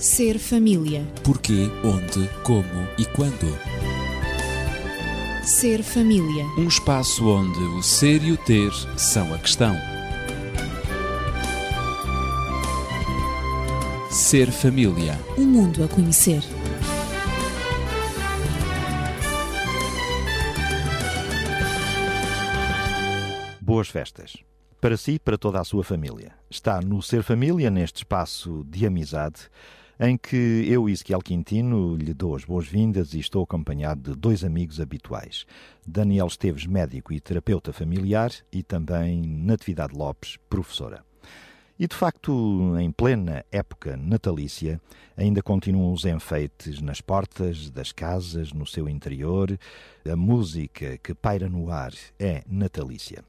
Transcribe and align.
Ser 0.00 0.38
família. 0.38 1.06
Porquê, 1.22 1.68
onde, 1.84 2.26
como 2.42 2.88
e 2.96 3.04
quando. 3.04 3.54
Ser 5.44 5.82
família. 5.82 6.46
Um 6.56 6.66
espaço 6.66 7.28
onde 7.28 7.58
o 7.58 7.82
ser 7.82 8.22
e 8.22 8.32
o 8.32 8.36
ter 8.38 8.72
são 8.96 9.34
a 9.34 9.38
questão. 9.38 9.74
Ser 14.10 14.50
família. 14.50 15.20
Um 15.36 15.44
mundo 15.44 15.84
a 15.84 15.88
conhecer. 15.88 16.42
Boas 23.60 23.88
festas. 23.90 24.38
Para 24.80 24.96
si 24.96 25.12
e 25.12 25.18
para 25.18 25.36
toda 25.36 25.60
a 25.60 25.64
sua 25.64 25.84
família. 25.84 26.32
Está 26.48 26.80
no 26.80 27.02
Ser 27.02 27.22
Família, 27.22 27.68
neste 27.68 27.98
espaço 27.98 28.64
de 28.66 28.86
amizade, 28.86 29.42
em 30.02 30.16
que 30.16 30.64
eu, 30.66 30.88
Isquiel 30.88 31.20
Quintino, 31.20 31.94
lhe 31.94 32.14
dou 32.14 32.34
as 32.34 32.42
boas-vindas 32.42 33.12
e 33.12 33.20
estou 33.20 33.42
acompanhado 33.42 34.12
de 34.12 34.18
dois 34.18 34.42
amigos 34.42 34.80
habituais. 34.80 35.44
Daniel 35.86 36.26
Esteves, 36.26 36.64
médico 36.64 37.12
e 37.12 37.20
terapeuta 37.20 37.70
familiar, 37.70 38.32
e 38.50 38.62
também 38.62 39.20
Natividade 39.20 39.94
Lopes, 39.94 40.38
professora. 40.48 41.04
E 41.78 41.86
de 41.86 41.94
facto, 41.94 42.78
em 42.78 42.90
plena 42.90 43.44
época 43.52 43.94
natalícia, 43.94 44.80
ainda 45.14 45.42
continuam 45.42 45.92
os 45.92 46.06
enfeites 46.06 46.80
nas 46.80 47.02
portas 47.02 47.68
das 47.70 47.92
casas, 47.92 48.54
no 48.54 48.66
seu 48.66 48.88
interior. 48.88 49.58
A 50.10 50.16
música 50.16 50.96
que 51.02 51.14
paira 51.14 51.46
no 51.46 51.70
ar 51.70 51.92
é 52.18 52.42
natalícia. 52.48 53.22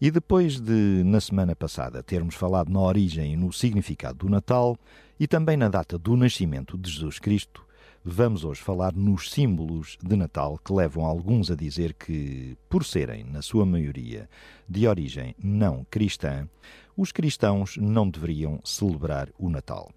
E 0.00 0.10
depois 0.10 0.58
de, 0.58 1.02
na 1.04 1.20
semana 1.20 1.54
passada, 1.54 2.02
termos 2.02 2.34
falado 2.34 2.72
na 2.72 2.80
origem 2.80 3.34
e 3.34 3.36
no 3.36 3.52
significado 3.52 4.20
do 4.20 4.30
Natal 4.30 4.74
e 5.18 5.26
também 5.26 5.58
na 5.58 5.68
data 5.68 5.98
do 5.98 6.16
nascimento 6.16 6.78
de 6.78 6.90
Jesus 6.90 7.18
Cristo, 7.18 7.62
vamos 8.02 8.42
hoje 8.42 8.62
falar 8.62 8.94
nos 8.94 9.30
símbolos 9.30 9.98
de 10.02 10.16
Natal 10.16 10.58
que 10.64 10.72
levam 10.72 11.04
alguns 11.04 11.50
a 11.50 11.54
dizer 11.54 11.92
que, 11.92 12.56
por 12.66 12.82
serem, 12.82 13.24
na 13.24 13.42
sua 13.42 13.66
maioria, 13.66 14.26
de 14.66 14.88
origem 14.88 15.34
não 15.38 15.84
cristã, 15.90 16.48
os 16.96 17.12
cristãos 17.12 17.76
não 17.76 18.08
deveriam 18.08 18.58
celebrar 18.64 19.28
o 19.38 19.50
Natal. 19.50 19.90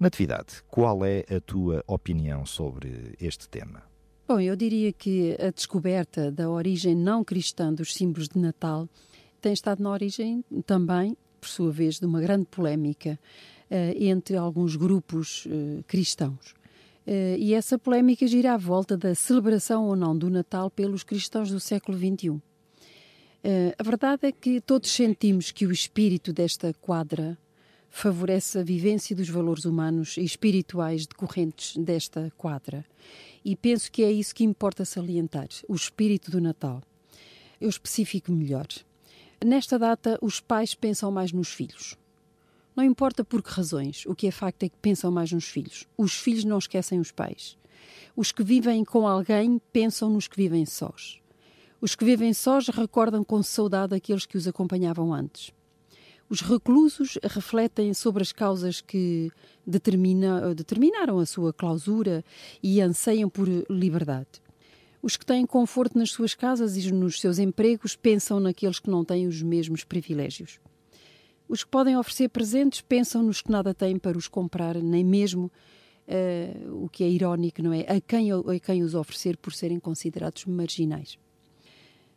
Natividade, 0.00 0.62
qual 0.66 1.04
é 1.04 1.26
a 1.28 1.38
tua 1.40 1.84
opinião 1.86 2.46
sobre 2.46 3.14
este 3.20 3.46
tema? 3.50 3.82
Bom, 4.26 4.40
eu 4.40 4.56
diria 4.56 4.94
que 4.94 5.36
a 5.38 5.50
descoberta 5.50 6.32
da 6.32 6.48
origem 6.48 6.94
não 6.94 7.22
cristã 7.22 7.70
dos 7.70 7.92
símbolos 7.92 8.30
de 8.30 8.38
Natal 8.38 8.88
tem 9.42 9.52
estado 9.52 9.82
na 9.82 9.90
origem 9.90 10.44
também, 10.64 11.16
por 11.40 11.48
sua 11.48 11.70
vez, 11.70 11.98
de 11.98 12.06
uma 12.06 12.20
grande 12.20 12.46
polémica 12.46 13.18
uh, 13.70 13.74
entre 13.96 14.36
alguns 14.36 14.76
grupos 14.76 15.44
uh, 15.46 15.82
cristãos. 15.86 16.54
Uh, 17.04 17.36
e 17.36 17.52
essa 17.52 17.76
polémica 17.76 18.26
gira 18.26 18.54
à 18.54 18.56
volta 18.56 18.96
da 18.96 19.14
celebração 19.14 19.86
ou 19.86 19.96
não 19.96 20.16
do 20.16 20.30
Natal 20.30 20.70
pelos 20.70 21.02
cristãos 21.02 21.50
do 21.50 21.58
século 21.58 21.98
XXI. 21.98 22.40
a 23.76 23.82
verdade 23.82 24.28
é 24.28 24.32
que 24.32 24.60
todos 24.60 24.88
sentimos 24.88 25.50
que 25.50 25.66
o 25.66 25.72
espírito 25.72 26.32
desta 26.32 26.72
quadra 26.74 27.36
favorece 27.90 28.58
a 28.58 28.62
vivência 28.62 29.16
dos 29.16 29.28
valores 29.28 29.64
humanos 29.64 30.16
e 30.16 30.22
espirituais 30.22 31.04
decorrentes 31.06 31.76
desta 31.76 32.32
quadra. 32.38 32.84
E 33.44 33.56
penso 33.56 33.90
que 33.90 34.04
é 34.04 34.10
isso 34.10 34.34
que 34.34 34.44
importa 34.44 34.84
salientar, 34.84 35.48
o 35.68 35.74
espírito 35.74 36.30
do 36.30 36.40
Natal. 36.40 36.80
Eu 37.60 37.68
especifico 37.68 38.30
melhor. 38.30 38.66
Nesta 39.44 39.78
data, 39.78 40.18
os 40.22 40.40
pais 40.40 40.74
pensam 40.74 41.10
mais 41.10 41.32
nos 41.32 41.48
filhos. 41.48 41.96
Não 42.76 42.84
importa 42.84 43.24
por 43.24 43.42
que 43.42 43.50
razões, 43.50 44.06
o 44.06 44.14
que 44.14 44.26
é 44.28 44.30
facto 44.30 44.62
é 44.62 44.68
que 44.68 44.76
pensam 44.80 45.10
mais 45.10 45.32
nos 45.32 45.46
filhos. 45.46 45.86
Os 45.98 46.14
filhos 46.14 46.44
não 46.44 46.58
esquecem 46.58 47.00
os 47.00 47.10
pais. 47.10 47.56
Os 48.16 48.30
que 48.30 48.42
vivem 48.42 48.84
com 48.84 49.06
alguém 49.06 49.60
pensam 49.72 50.08
nos 50.08 50.28
que 50.28 50.36
vivem 50.36 50.64
sós. 50.64 51.20
Os 51.80 51.96
que 51.96 52.04
vivem 52.04 52.32
sós 52.32 52.68
recordam 52.68 53.24
com 53.24 53.42
saudade 53.42 53.94
aqueles 53.94 54.24
que 54.24 54.36
os 54.36 54.46
acompanhavam 54.46 55.12
antes. 55.12 55.52
Os 56.28 56.40
reclusos 56.40 57.18
refletem 57.22 57.92
sobre 57.92 58.22
as 58.22 58.32
causas 58.32 58.80
que 58.80 59.30
determina, 59.66 60.54
determinaram 60.54 61.18
a 61.18 61.26
sua 61.26 61.52
clausura 61.52 62.24
e 62.62 62.80
anseiam 62.80 63.28
por 63.28 63.48
liberdade. 63.68 64.40
Os 65.02 65.16
que 65.16 65.26
têm 65.26 65.44
conforto 65.44 65.98
nas 65.98 66.12
suas 66.12 66.32
casas 66.32 66.76
e 66.76 66.92
nos 66.92 67.20
seus 67.20 67.40
empregos 67.40 67.96
pensam 67.96 68.38
naqueles 68.38 68.78
que 68.78 68.88
não 68.88 69.04
têm 69.04 69.26
os 69.26 69.42
mesmos 69.42 69.82
privilégios. 69.82 70.60
Os 71.48 71.64
que 71.64 71.70
podem 71.70 71.96
oferecer 71.96 72.28
presentes 72.28 72.80
pensam 72.80 73.20
nos 73.20 73.42
que 73.42 73.50
nada 73.50 73.74
têm 73.74 73.98
para 73.98 74.16
os 74.16 74.28
comprar, 74.28 74.76
nem 74.76 75.04
mesmo 75.04 75.50
uh, 76.06 76.84
o 76.84 76.88
que 76.88 77.02
é 77.02 77.08
irónico, 77.08 77.60
não 77.60 77.72
é? 77.72 77.80
A 77.80 78.00
quem, 78.00 78.30
a 78.30 78.60
quem 78.64 78.84
os 78.84 78.94
oferecer 78.94 79.36
por 79.36 79.52
serem 79.52 79.80
considerados 79.80 80.46
marginais. 80.46 81.18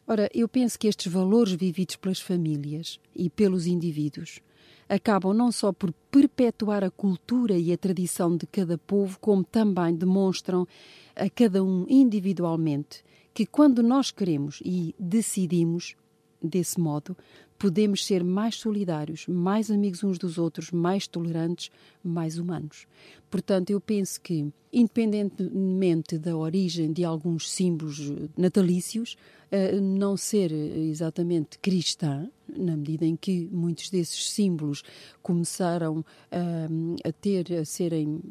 Ora, 0.08 0.30
eu 0.32 0.48
penso 0.48 0.78
que 0.78 0.88
estes 0.88 1.12
valores 1.12 1.54
vividos 1.54 1.96
pelas 1.96 2.20
famílias 2.20 3.00
e 3.16 3.28
pelos 3.28 3.66
indivíduos 3.66 4.40
acabam 4.88 5.34
não 5.34 5.52
só 5.52 5.72
por 5.72 5.92
perpetuar 6.12 6.84
a 6.84 6.92
cultura 6.92 7.58
e 7.58 7.72
a 7.74 7.78
tradição 7.78 8.36
de 8.38 8.46
cada 8.48 8.78
povo, 8.78 9.20
como 9.20 9.44
também 9.44 9.96
demonstram 9.96 10.68
a 11.16 11.30
cada 11.30 11.64
um 11.64 11.86
individualmente 11.90 13.04
que 13.34 13.46
quando 13.46 13.84
nós 13.84 14.12
queremos 14.12 14.62
e 14.64 14.96
decidimos 14.98 15.96
desse 16.42 16.80
modo, 16.80 17.18
podemos 17.60 18.06
ser 18.06 18.24
mais 18.24 18.56
solidários, 18.56 19.28
mais 19.28 19.70
amigos 19.70 20.04
uns 20.04 20.18
dos 20.18 20.38
outros, 20.38 20.72
mais 20.72 21.06
tolerantes, 21.06 21.70
mais 22.08 22.38
humanos. 22.38 22.88
Portanto, 23.30 23.70
eu 23.70 23.82
penso 23.82 24.22
que, 24.22 24.48
independentemente 24.72 26.18
da 26.18 26.36
origem 26.38 26.94
de 26.94 27.04
alguns 27.04 27.50
símbolos 27.50 28.12
natalícios, 28.38 29.18
eh, 29.52 29.80
não 29.80 30.18
ser 30.18 30.52
exatamente 30.52 31.60
cristã, 31.60 32.30
na 32.48 32.76
medida 32.76 33.06
em 33.06 33.16
que 33.16 33.50
muitos 33.52 33.90
desses 33.90 34.30
símbolos 34.30 34.84
começaram 35.22 36.00
uh, 36.00 36.96
a 37.04 37.12
ter, 37.12 37.52
a 37.54 37.66
serem, 37.66 38.22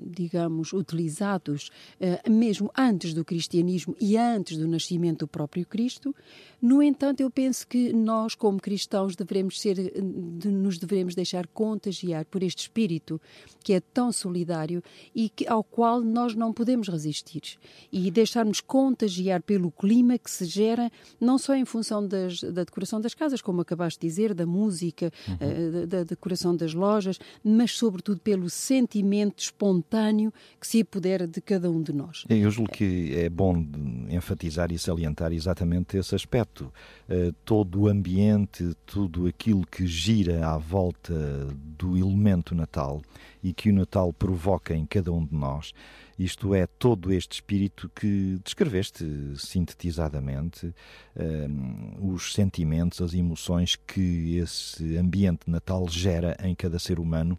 digamos, 0.00 0.72
utilizados 0.72 1.70
mesmo 2.30 2.70
antes 2.76 3.12
do 3.12 3.24
cristianismo 3.24 3.96
e 4.00 4.16
antes 4.16 4.56
do 4.56 4.68
nascimento 4.68 5.20
do 5.20 5.28
próprio 5.28 5.66
Cristo. 5.66 6.14
No 6.62 6.82
entanto, 6.82 7.20
eu 7.20 7.30
penso 7.30 7.66
que 7.66 7.92
nós, 7.92 8.34
como 8.34 8.60
cristãos, 8.60 9.16
devemos 9.16 9.60
ser, 9.60 9.76
nos 10.44 10.78
devemos 10.78 11.14
deixar 11.14 11.46
contagiar 11.48 12.24
por 12.26 12.42
este 12.42 12.62
espírito 12.62 13.15
que 13.62 13.72
é 13.72 13.80
tão 13.80 14.12
solidário 14.12 14.82
e 15.14 15.28
que, 15.28 15.46
ao 15.48 15.64
qual 15.64 16.00
nós 16.00 16.34
não 16.34 16.52
podemos 16.52 16.88
resistir 16.88 17.58
e 17.92 18.10
deixarmos 18.12 18.60
contagiar 18.60 19.42
pelo 19.42 19.72
clima 19.72 20.16
que 20.18 20.30
se 20.30 20.44
gera 20.44 20.90
não 21.20 21.36
só 21.36 21.54
em 21.54 21.64
função 21.64 22.06
das, 22.06 22.40
da 22.40 22.62
decoração 22.62 23.00
das 23.00 23.12
casas, 23.12 23.42
como 23.42 23.60
acabaste 23.60 24.00
de 24.00 24.06
dizer, 24.06 24.34
da 24.34 24.46
música, 24.46 25.12
uhum. 25.28 25.82
uh, 25.82 25.86
da, 25.86 26.04
decoração 26.04 26.54
das 26.54 26.74
lojas, 26.74 27.18
mas 27.42 27.72
sobretudo 27.72 28.20
pelo 28.20 28.48
sentimento 28.48 29.40
espontâneo 29.40 30.32
que 30.60 30.66
se 30.66 30.80
apodera 30.82 31.26
de 31.26 31.40
cada 31.40 31.70
um 31.70 31.82
de 31.82 31.92
nós. 31.92 32.24
Eu 32.28 32.50
julgo 32.50 32.70
que 32.70 33.14
é 33.16 33.28
bom 33.28 33.66
enfatizar 34.08 34.70
e 34.70 34.78
salientar 34.78 35.32
exatamente 35.32 35.96
esse 35.96 36.14
aspecto. 36.14 36.72
Uh, 37.08 37.32
todo 37.44 37.80
o 37.80 37.88
ambiente, 37.88 38.76
tudo 38.86 39.26
aquilo 39.26 39.66
que 39.66 39.86
gira 39.86 40.48
à 40.48 40.56
volta 40.56 41.14
do 41.76 41.96
elemento 41.96 42.54
Natal 42.54 43.02
e 43.42 43.52
que 43.52 43.70
o 43.70 43.74
Natal 43.74 44.12
provoca 44.12 44.74
em 44.74 44.86
cada 44.86 45.12
um 45.12 45.24
de 45.24 45.34
nós. 45.34 45.72
Isto 46.18 46.54
é, 46.54 46.66
todo 46.66 47.12
este 47.12 47.34
espírito 47.34 47.90
que 47.94 48.38
descreveste 48.42 49.04
sintetizadamente, 49.36 50.74
um, 51.14 52.12
os 52.12 52.32
sentimentos, 52.32 53.02
as 53.02 53.12
emoções 53.12 53.76
que 53.76 54.38
esse 54.38 54.96
ambiente 54.96 55.48
natal 55.48 55.86
gera 55.88 56.36
em 56.42 56.54
cada 56.54 56.78
ser 56.78 56.98
humano 56.98 57.38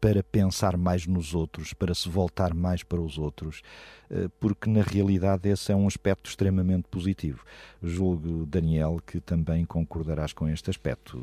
para 0.00 0.22
pensar 0.22 0.76
mais 0.76 1.06
nos 1.06 1.34
outros, 1.34 1.72
para 1.72 1.94
se 1.94 2.08
voltar 2.08 2.54
mais 2.54 2.82
para 2.82 3.00
os 3.00 3.18
outros, 3.18 3.62
uh, 4.10 4.28
porque 4.40 4.70
na 4.70 4.82
realidade 4.82 5.48
esse 5.48 5.72
é 5.72 5.76
um 5.76 5.86
aspecto 5.86 6.30
extremamente 6.30 6.84
positivo. 6.88 7.44
Julgo, 7.82 8.46
Daniel, 8.46 9.00
que 9.04 9.20
também 9.20 9.64
concordarás 9.64 10.32
com 10.32 10.48
este 10.48 10.70
aspecto. 10.70 11.20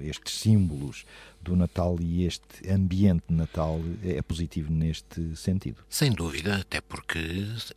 Estes 0.00 0.34
símbolos 0.34 1.04
do 1.40 1.56
Natal 1.56 1.96
e 2.00 2.24
este 2.24 2.70
ambiente 2.70 3.24
de 3.28 3.34
Natal 3.34 3.80
é 4.04 4.20
positivo 4.22 4.72
neste 4.72 5.34
sentido. 5.36 5.82
Sem 5.88 6.12
dúvida, 6.12 6.56
até 6.56 6.80
porque 6.80 7.18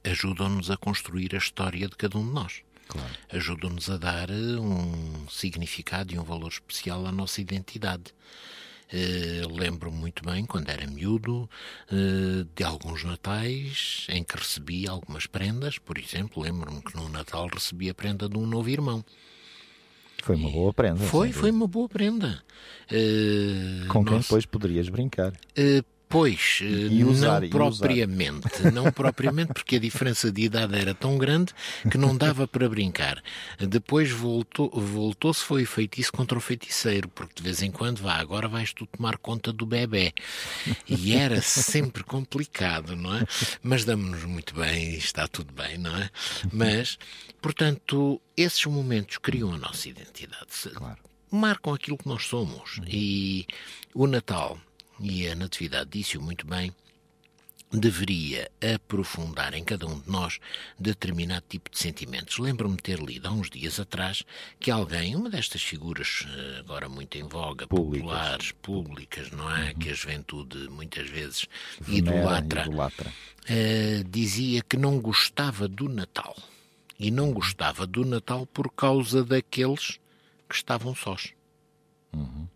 ajudam-nos 0.03 0.69
a 0.69 0.77
construir 0.77 1.36
a 1.36 1.38
história 1.38 1.88
de 1.88 1.95
cada 1.95 2.18
um 2.18 2.25
de 2.25 2.33
nós. 2.33 2.62
Claro. 2.88 3.09
Ajudam-nos 3.31 3.89
a 3.89 3.97
dar 3.97 4.30
um 4.30 5.27
significado 5.30 6.13
e 6.13 6.19
um 6.19 6.24
valor 6.24 6.50
especial 6.50 7.06
à 7.06 7.12
nossa 7.12 7.39
identidade. 7.39 8.13
Uh, 8.93 9.53
lembro 9.53 9.91
muito 9.91 10.23
bem, 10.23 10.45
quando 10.45 10.69
era 10.69 10.85
miúdo, 10.85 11.49
uh, 11.91 12.43
de 12.55 12.63
alguns 12.63 13.03
natais 13.03 14.05
em 14.09 14.23
que 14.23 14.35
recebi 14.35 14.88
algumas 14.88 15.25
prendas. 15.25 15.77
Por 15.77 15.97
exemplo, 15.97 16.43
lembro-me 16.43 16.81
que 16.81 16.95
no 16.95 17.07
Natal 17.07 17.47
recebi 17.53 17.89
a 17.89 17.93
prenda 17.93 18.27
de 18.27 18.38
um 18.38 18.45
novo 18.45 18.69
irmão. 18.69 19.03
Foi 20.21 20.35
uma 20.35 20.49
boa 20.49 20.73
prenda. 20.73 20.99
Foi, 20.99 21.31
foi 21.31 21.51
uma 21.51 21.67
boa 21.67 21.89
prenda. 21.89 22.43
Uh, 22.91 23.88
Com 23.88 24.03
quem 24.03 24.15
nós, 24.15 24.25
depois 24.25 24.45
poderias 24.45 24.88
brincar. 24.89 25.31
Uh, 25.57 25.83
Pois, 26.12 26.60
e 26.62 27.06
usar, 27.06 27.42
não 27.42 27.50
propriamente, 27.50 28.63
não 28.74 28.92
propriamente, 28.92 29.54
porque 29.54 29.78
a 29.78 29.80
diferença 29.80 30.30
de 30.30 30.42
idade 30.42 30.78
era 30.78 30.94
tão 30.94 31.18
grande 31.18 31.54
que 31.90 31.98
não 31.98 32.18
dava 32.18 32.46
para 32.46 32.68
brincar. 32.68 33.24
Depois 33.58 34.12
voltou, 34.12 34.69
voltou-se, 34.69 35.42
foi 35.42 35.63
feitiço 35.66 36.12
contra 36.12 36.38
o 36.38 36.42
feiticeiro, 36.42 37.08
porque 37.08 37.36
de 37.36 37.44
vez 37.44 37.62
em 37.62 37.72
quando, 37.72 38.00
vá, 38.00 38.16
agora 38.16 38.50
vais 38.50 38.74
tu 38.74 38.86
tomar 38.86 39.18
conta 39.18 39.54
do 39.54 39.66
bebê. 39.66 40.13
E 40.86 41.13
era 41.13 41.42
sempre 41.42 42.04
complicado, 42.04 42.94
não 42.94 43.16
é? 43.16 43.25
Mas 43.63 43.86
damos-nos 43.86 44.25
muito 44.25 44.54
bem, 44.54 44.96
está 44.96 45.30
tudo 45.30 45.54
bem, 45.54 45.78
não 45.78 45.96
é? 45.96 46.10
Mas, 46.52 47.00
portanto, 47.42 48.22
esses 48.36 48.66
momentos 48.66 49.18
criam 49.18 49.54
a 49.54 49.58
nossa 49.58 49.88
identidade. 49.88 50.69
Claro. 50.74 50.98
Marcam 51.31 51.74
aquilo 51.74 51.98
que 51.98 52.10
nós 52.10 52.25
somos. 52.25 52.81
E 52.86 53.48
o 53.94 54.06
Natal 54.06 54.60
e 55.01 55.27
a 55.27 55.36
Natividade 55.36 55.89
disse-o 55.92 56.21
muito 56.21 56.45
bem, 56.45 56.74
deveria 57.71 58.51
aprofundar 58.75 59.53
em 59.53 59.63
cada 59.63 59.88
um 59.88 60.00
de 60.00 60.09
nós 60.09 60.39
determinado 60.77 61.45
tipo 61.48 61.69
de 61.69 61.77
sentimentos. 61.77 62.38
Lembro-me 62.38 62.75
de 62.75 62.83
ter 62.83 63.00
lido 63.00 63.27
há 63.27 63.31
uns 63.31 63.50
dias 63.50 63.80
atrás 63.80 64.24
que 64.59 64.69
alguém, 64.69 65.15
uma 65.15 65.30
destas 65.30 65.62
figuras 65.62 66.27
eh, 66.27 66.59
agora 66.59 66.89
muito 66.89 67.18
em 67.18 67.24
voga, 67.24 67.65
públicas. 67.68 68.01
populares, 68.01 68.51
públicas, 68.62 69.31
não 69.31 69.50
é? 69.56 69.69
Uhum. 69.69 69.75
Que 69.75 69.89
a 69.89 69.94
juventude 69.94 70.69
muitas 70.69 71.09
vezes 71.09 71.48
idolatra, 71.88 72.63
idolatra. 72.63 73.13
Uh, 73.42 74.03
dizia 74.09 74.62
que 74.62 74.77
não 74.77 75.00
gostava 75.00 75.68
do 75.68 75.88
Natal. 75.88 76.36
E 77.00 77.09
não 77.09 77.31
gostava 77.33 77.88
do 77.88 78.06
Natal 78.06 78.45
por 78.45 78.71
causa 78.71 79.24
daqueles 79.24 80.00
que 80.48 80.56
estavam 80.56 80.94
sós. 80.94 81.33
Uhum. 82.13 82.48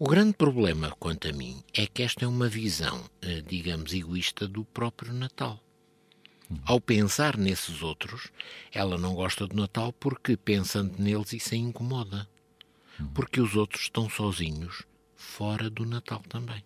O 0.00 0.06
grande 0.06 0.34
problema, 0.34 0.94
quanto 1.00 1.26
a 1.26 1.32
mim, 1.32 1.60
é 1.74 1.84
que 1.84 2.04
esta 2.04 2.24
é 2.24 2.28
uma 2.28 2.48
visão, 2.48 3.04
eh, 3.20 3.42
digamos, 3.44 3.92
egoísta 3.92 4.46
do 4.46 4.64
próprio 4.64 5.12
Natal. 5.12 5.58
Ao 6.64 6.80
pensar 6.80 7.36
nesses 7.36 7.82
outros, 7.82 8.28
ela 8.72 8.96
não 8.96 9.12
gosta 9.12 9.44
do 9.44 9.56
Natal 9.56 9.92
porque, 9.92 10.36
pensando 10.36 10.94
neles, 11.02 11.32
isso 11.32 11.52
a 11.52 11.56
incomoda. 11.56 12.28
Porque 13.12 13.40
os 13.40 13.56
outros 13.56 13.82
estão 13.82 14.08
sozinhos, 14.08 14.84
fora 15.16 15.68
do 15.68 15.84
Natal 15.84 16.22
também. 16.28 16.62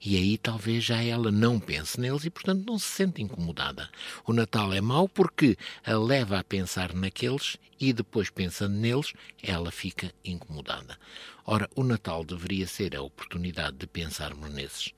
E 0.00 0.16
aí 0.16 0.38
talvez 0.38 0.84
já 0.84 1.02
ela 1.02 1.30
não 1.30 1.58
pense 1.60 1.98
neles 1.98 2.24
e, 2.24 2.30
portanto, 2.30 2.64
não 2.66 2.78
se 2.78 2.86
sente 2.86 3.22
incomodada. 3.22 3.88
O 4.26 4.32
Natal 4.32 4.72
é 4.72 4.80
mau 4.80 5.08
porque 5.08 5.56
a 5.84 5.96
leva 5.96 6.38
a 6.38 6.44
pensar 6.44 6.94
naqueles 6.94 7.56
e 7.80 7.92
depois, 7.92 8.30
pensando 8.30 8.74
neles, 8.74 9.12
ela 9.42 9.70
fica 9.70 10.12
incomodada. 10.24 10.98
Ora, 11.46 11.68
o 11.74 11.82
Natal 11.82 12.24
deveria 12.24 12.66
ser 12.66 12.96
a 12.96 13.02
oportunidade 13.02 13.76
de 13.76 13.86
pensarmos 13.86 14.50
nesses, 14.50 14.94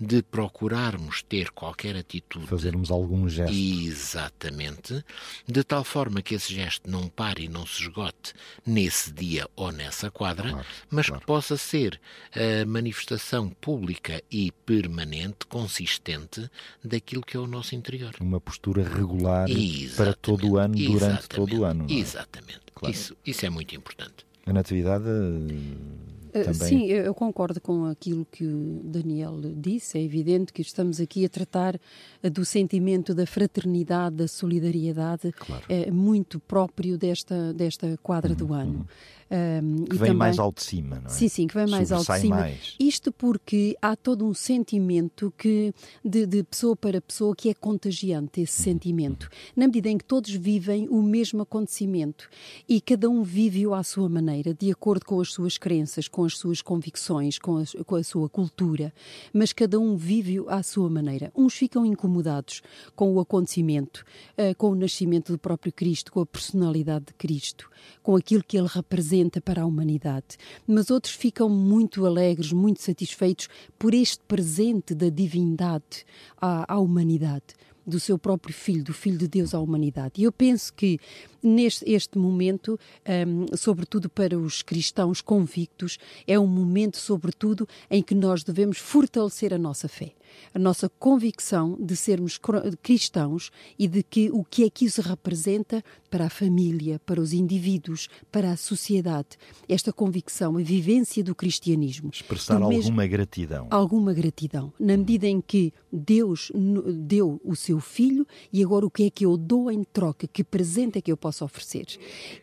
de 0.00 0.22
procurarmos 0.22 1.22
ter 1.22 1.50
qualquer 1.50 1.96
atitude. 1.96 2.46
Fazermos 2.46 2.90
algum 2.90 3.28
gesto. 3.28 3.52
Exatamente. 3.52 5.04
De 5.46 5.64
tal 5.64 5.82
forma 5.82 6.22
que 6.22 6.34
esse 6.34 6.54
gesto 6.54 6.88
não 6.88 7.08
pare 7.08 7.44
e 7.44 7.48
não 7.48 7.66
se 7.66 7.82
esgote 7.82 8.32
nesse 8.64 9.12
dia 9.12 9.48
ou 9.56 9.72
nessa 9.72 10.10
quadra, 10.10 10.50
claro, 10.50 10.66
mas 10.90 11.06
claro. 11.06 11.20
que 11.20 11.26
possa 11.26 11.56
ser 11.56 12.00
a 12.32 12.64
manifestação 12.64 13.48
pública 13.48 14.22
e 14.30 14.52
permanente, 14.64 15.46
consistente, 15.48 16.48
daquilo 16.84 17.22
que 17.22 17.36
é 17.36 17.40
o 17.40 17.46
nosso 17.46 17.74
interior. 17.74 18.14
Uma 18.20 18.40
postura 18.40 18.82
regular 18.88 19.48
Exatamente. 19.50 19.96
para 19.96 20.14
todo 20.14 20.48
o 20.48 20.58
ano, 20.58 20.74
durante 20.76 21.28
todo 21.28 21.58
o 21.58 21.64
ano. 21.64 21.86
É? 21.88 21.94
Exatamente. 21.94 22.60
Claro. 22.74 22.94
Isso, 22.94 23.16
isso 23.26 23.44
é 23.44 23.50
muito 23.50 23.74
importante. 23.74 24.28
A 24.46 24.52
natividade 24.52 25.04
eh, 25.04 25.87
também... 26.28 26.54
Sim, 26.54 26.86
eu 26.86 27.14
concordo 27.14 27.60
com 27.60 27.84
aquilo 27.86 28.26
que 28.30 28.44
o 28.44 28.80
Daniel 28.84 29.40
disse. 29.56 29.98
É 29.98 30.02
evidente 30.02 30.52
que 30.52 30.62
estamos 30.62 31.00
aqui 31.00 31.24
a 31.24 31.28
tratar 31.28 31.78
eh, 32.22 32.30
do 32.30 32.44
sentimento 32.44 33.14
da 33.14 33.26
fraternidade, 33.26 34.16
da 34.16 34.28
solidariedade, 34.28 35.32
claro. 35.32 35.64
é 35.68 35.90
muito 35.90 36.40
próprio 36.40 36.96
desta, 36.98 37.52
desta 37.52 37.98
quadra 38.02 38.30
uhum, 38.32 38.36
do 38.36 38.52
ano. 38.52 38.78
Uhum. 38.78 38.84
Um, 39.30 39.84
que 39.84 39.90
vem 39.90 39.98
também, 39.98 40.14
mais 40.14 40.38
ao 40.38 40.50
de 40.50 40.62
cima, 40.62 41.00
não 41.00 41.06
é? 41.06 41.08
Sim, 41.10 41.28
sim, 41.28 41.46
que 41.46 41.54
vem 41.54 41.66
mais 41.66 41.92
ao 41.92 42.00
de 42.00 42.18
cima. 42.18 42.36
Mais. 42.36 42.74
Isto 42.80 43.12
porque 43.12 43.76
há 43.82 43.94
todo 43.94 44.24
um 44.26 44.32
sentimento 44.32 45.32
que, 45.36 45.74
de, 46.02 46.24
de 46.24 46.42
pessoa 46.42 46.74
para 46.74 46.98
pessoa 46.98 47.36
que 47.36 47.50
é 47.50 47.54
contagiante, 47.54 48.40
esse 48.40 48.60
uhum. 48.60 48.64
sentimento. 48.64 49.28
Na 49.54 49.66
medida 49.66 49.90
em 49.90 49.98
que 49.98 50.04
todos 50.04 50.30
vivem 50.30 50.88
o 50.88 51.02
mesmo 51.02 51.42
acontecimento 51.42 52.28
e 52.66 52.80
cada 52.80 53.10
um 53.10 53.22
vive-o 53.22 53.74
à 53.74 53.82
sua 53.82 54.08
maneira, 54.08 54.54
de 54.54 54.70
acordo 54.70 55.04
com 55.04 55.20
as 55.20 55.30
suas 55.30 55.58
crenças, 55.58 56.08
com 56.18 56.24
as 56.24 56.36
suas 56.36 56.60
convicções, 56.60 57.38
com 57.38 57.58
a, 57.58 57.84
com 57.84 57.94
a 57.94 58.02
sua 58.02 58.28
cultura, 58.28 58.92
mas 59.32 59.52
cada 59.52 59.78
um 59.78 59.96
vive-o 59.96 60.50
à 60.50 60.64
sua 60.64 60.90
maneira. 60.90 61.30
Uns 61.32 61.54
ficam 61.54 61.86
incomodados 61.86 62.60
com 62.96 63.14
o 63.14 63.20
acontecimento, 63.20 64.04
uh, 64.36 64.52
com 64.56 64.70
o 64.70 64.74
nascimento 64.74 65.30
do 65.30 65.38
próprio 65.38 65.72
Cristo, 65.72 66.10
com 66.10 66.20
a 66.20 66.26
personalidade 66.26 67.06
de 67.06 67.14
Cristo, 67.14 67.70
com 68.02 68.16
aquilo 68.16 68.42
que 68.42 68.58
ele 68.58 68.66
representa 68.66 68.98
representa 68.98 69.40
para 69.40 69.62
a 69.62 69.66
humanidade. 69.66 70.36
Mas 70.66 70.90
outros 70.90 71.14
ficam 71.14 71.48
muito 71.48 72.04
alegres, 72.04 72.52
muito 72.52 72.82
satisfeitos 72.82 73.48
por 73.78 73.94
este 73.94 74.22
presente 74.26 74.94
da 74.94 75.08
divindade 75.08 76.04
à, 76.40 76.74
à 76.74 76.78
humanidade 76.78 77.54
do 77.88 77.98
seu 77.98 78.18
próprio 78.18 78.54
filho, 78.54 78.84
do 78.84 78.92
filho 78.92 79.18
de 79.18 79.26
Deus 79.26 79.54
à 79.54 79.60
humanidade. 79.60 80.12
E 80.18 80.24
eu 80.24 80.32
penso 80.32 80.72
que 80.74 81.00
neste 81.42 81.90
este 81.90 82.18
momento, 82.18 82.78
um, 83.26 83.56
sobretudo 83.56 84.08
para 84.08 84.38
os 84.38 84.62
cristãos 84.62 85.20
convictos, 85.20 85.98
é 86.26 86.38
um 86.38 86.46
momento, 86.46 86.98
sobretudo, 86.98 87.66
em 87.90 88.02
que 88.02 88.14
nós 88.14 88.44
devemos 88.44 88.78
fortalecer 88.78 89.54
a 89.54 89.58
nossa 89.58 89.88
fé 89.88 90.12
a 90.54 90.58
nossa 90.58 90.88
convicção 90.88 91.76
de 91.80 91.96
sermos 91.96 92.38
cristãos 92.82 93.50
e 93.78 93.86
de 93.86 94.02
que 94.02 94.30
o 94.30 94.44
que 94.44 94.64
é 94.64 94.70
que 94.70 94.84
isso 94.84 95.00
representa 95.00 95.82
para 96.10 96.26
a 96.26 96.30
família, 96.30 96.98
para 97.04 97.20
os 97.20 97.32
indivíduos, 97.32 98.08
para 98.32 98.52
a 98.52 98.56
sociedade. 98.56 99.38
Esta 99.68 99.92
convicção, 99.92 100.56
a 100.56 100.62
vivência 100.62 101.22
do 101.22 101.34
cristianismo. 101.34 102.10
Expressar 102.12 102.62
alguma 102.62 103.06
gratidão. 103.06 103.66
Alguma 103.70 104.12
gratidão. 104.12 104.72
Na 104.78 104.96
medida 104.96 105.26
em 105.26 105.40
que 105.40 105.72
Deus 105.92 106.50
deu 106.54 107.40
o 107.44 107.54
seu 107.54 107.80
filho 107.80 108.26
e 108.52 108.62
agora 108.62 108.86
o 108.86 108.90
que 108.90 109.04
é 109.04 109.10
que 109.10 109.24
eu 109.24 109.36
dou 109.36 109.70
em 109.70 109.84
troca? 109.84 110.26
Que 110.26 110.42
presente 110.42 110.98
é 110.98 111.02
que 111.02 111.12
eu 111.12 111.16
posso 111.16 111.44
oferecer? 111.44 111.86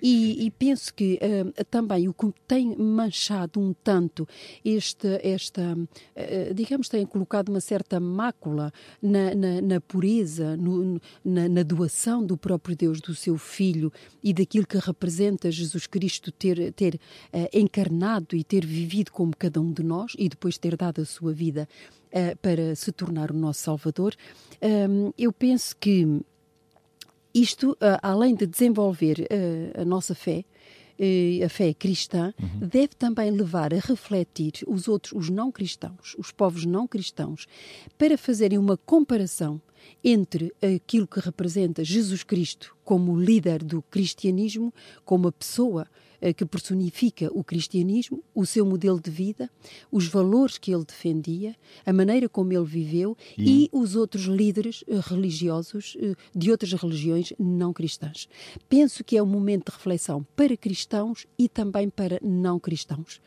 E, 0.02 0.46
e 0.46 0.52
penso 0.52 0.94
que 0.94 1.20
uh, 1.22 1.66
também 1.66 2.08
o 2.08 2.14
que 2.14 2.34
tem 2.48 2.76
manchado 2.76 3.60
um 3.60 3.74
tanto 3.74 4.28
esta, 4.64 5.20
esta 5.24 5.74
uh, 5.74 6.54
digamos, 6.54 6.90
tem 6.90 7.06
colocado 7.06 7.50
uma 7.50 7.62
certa 7.62 7.75
certa 7.76 8.00
mácula 8.00 8.72
na, 9.02 9.36
na, 9.36 9.62
na 9.62 9.82
pureza, 9.82 10.56
no, 10.56 11.02
na, 11.24 11.50
na, 11.50 11.62
doação 11.62 12.26
do 12.26 12.38
próprio 12.38 12.74
Deus, 12.74 13.02
do 13.02 13.14
seu 13.14 13.38
Filho 13.38 13.92
e 14.24 14.34
daquilo 14.34 14.66
que 14.66 14.78
representa 14.78 15.52
Jesus 15.52 15.86
Cristo 15.86 16.32
ter, 16.32 16.72
ter 16.72 16.96
uh, 16.96 17.50
encarnado 17.52 18.34
e 18.34 18.46
ter 18.46 18.66
vivido 18.66 19.12
como 19.12 19.36
cada 19.36 19.60
um 19.60 19.74
de 19.74 19.84
nós 19.84 20.14
e 20.18 20.30
depois 20.30 20.58
ter 20.58 20.78
dado 20.78 21.02
a 21.02 21.06
sua 21.06 21.34
vida 21.34 21.68
uh, 22.14 22.38
para 22.38 22.76
se 22.76 22.94
tornar 22.94 23.30
o 23.30 23.34
nosso 23.34 23.60
Salvador. 23.64 24.16
Um, 24.62 25.12
eu 25.18 25.34
penso 25.34 25.76
que 25.76 26.22
isto, 27.34 27.72
uh, 27.72 28.00
além 28.02 28.34
de 28.34 28.48
desenvolver 28.48 29.28
a 29.78 29.84
nossa 29.84 30.16
fé, 30.16 30.40
eh, 30.40 30.44
a 31.44 31.50
fé 31.50 31.74
cristã, 31.74 32.34
uhum. 32.42 32.68
deve 32.68 32.96
também 32.98 33.30
levar 33.32 33.74
a 33.74 33.80
refletir 33.80 34.54
os 34.68 34.88
outros, 34.88 35.14
os 35.14 35.30
não 35.30 35.52
cristãos, 35.52 36.16
os 36.18 36.32
povos 36.32 36.66
não 36.66 36.88
cristãos, 36.88 37.48
para 37.98 38.18
fazerem 38.18 38.58
uma 38.58 38.78
comparação 38.78 39.62
entre 40.04 40.54
aquilo 40.62 41.08
que 41.08 41.20
representa 41.20 41.84
Jesus 41.84 42.24
Cristo 42.24 42.76
como 42.84 43.20
líder 43.20 43.64
do 43.64 43.82
cristianismo, 43.84 44.74
como 45.04 45.28
a 45.28 45.32
pessoa 45.32 45.88
que 46.36 46.46
personifica 46.46 47.30
o 47.34 47.44
cristianismo, 47.44 48.24
o 48.34 48.46
seu 48.46 48.66
modelo 48.66 49.00
de 49.00 49.12
vida, 49.12 49.50
os 49.92 50.08
valores 50.08 50.58
que 50.58 50.74
ele 50.74 50.86
defendia, 50.86 51.56
a 51.86 51.94
maneira 51.94 52.28
como 52.28 52.52
ele 52.54 52.66
viveu 52.66 53.18
e, 53.38 53.66
e 53.66 53.70
os 53.72 53.96
outros 53.96 54.24
líderes 54.24 54.84
eh, 54.88 55.00
religiosos 55.02 55.98
eh, 56.00 56.16
de 56.34 56.52
outras 56.52 56.74
religiões 56.74 57.34
não 57.40 57.74
cristãs. 57.74 58.28
Penso 58.68 59.04
que 59.04 59.18
é 59.18 59.24
um 59.24 59.26
momento 59.26 59.72
de 59.72 59.78
reflexão 59.78 60.26
para 60.36 60.56
cristãos 60.58 61.28
e 61.38 61.48
também 61.48 61.90
para 61.90 62.20
não 62.22 62.60
cristãos. 62.60 63.22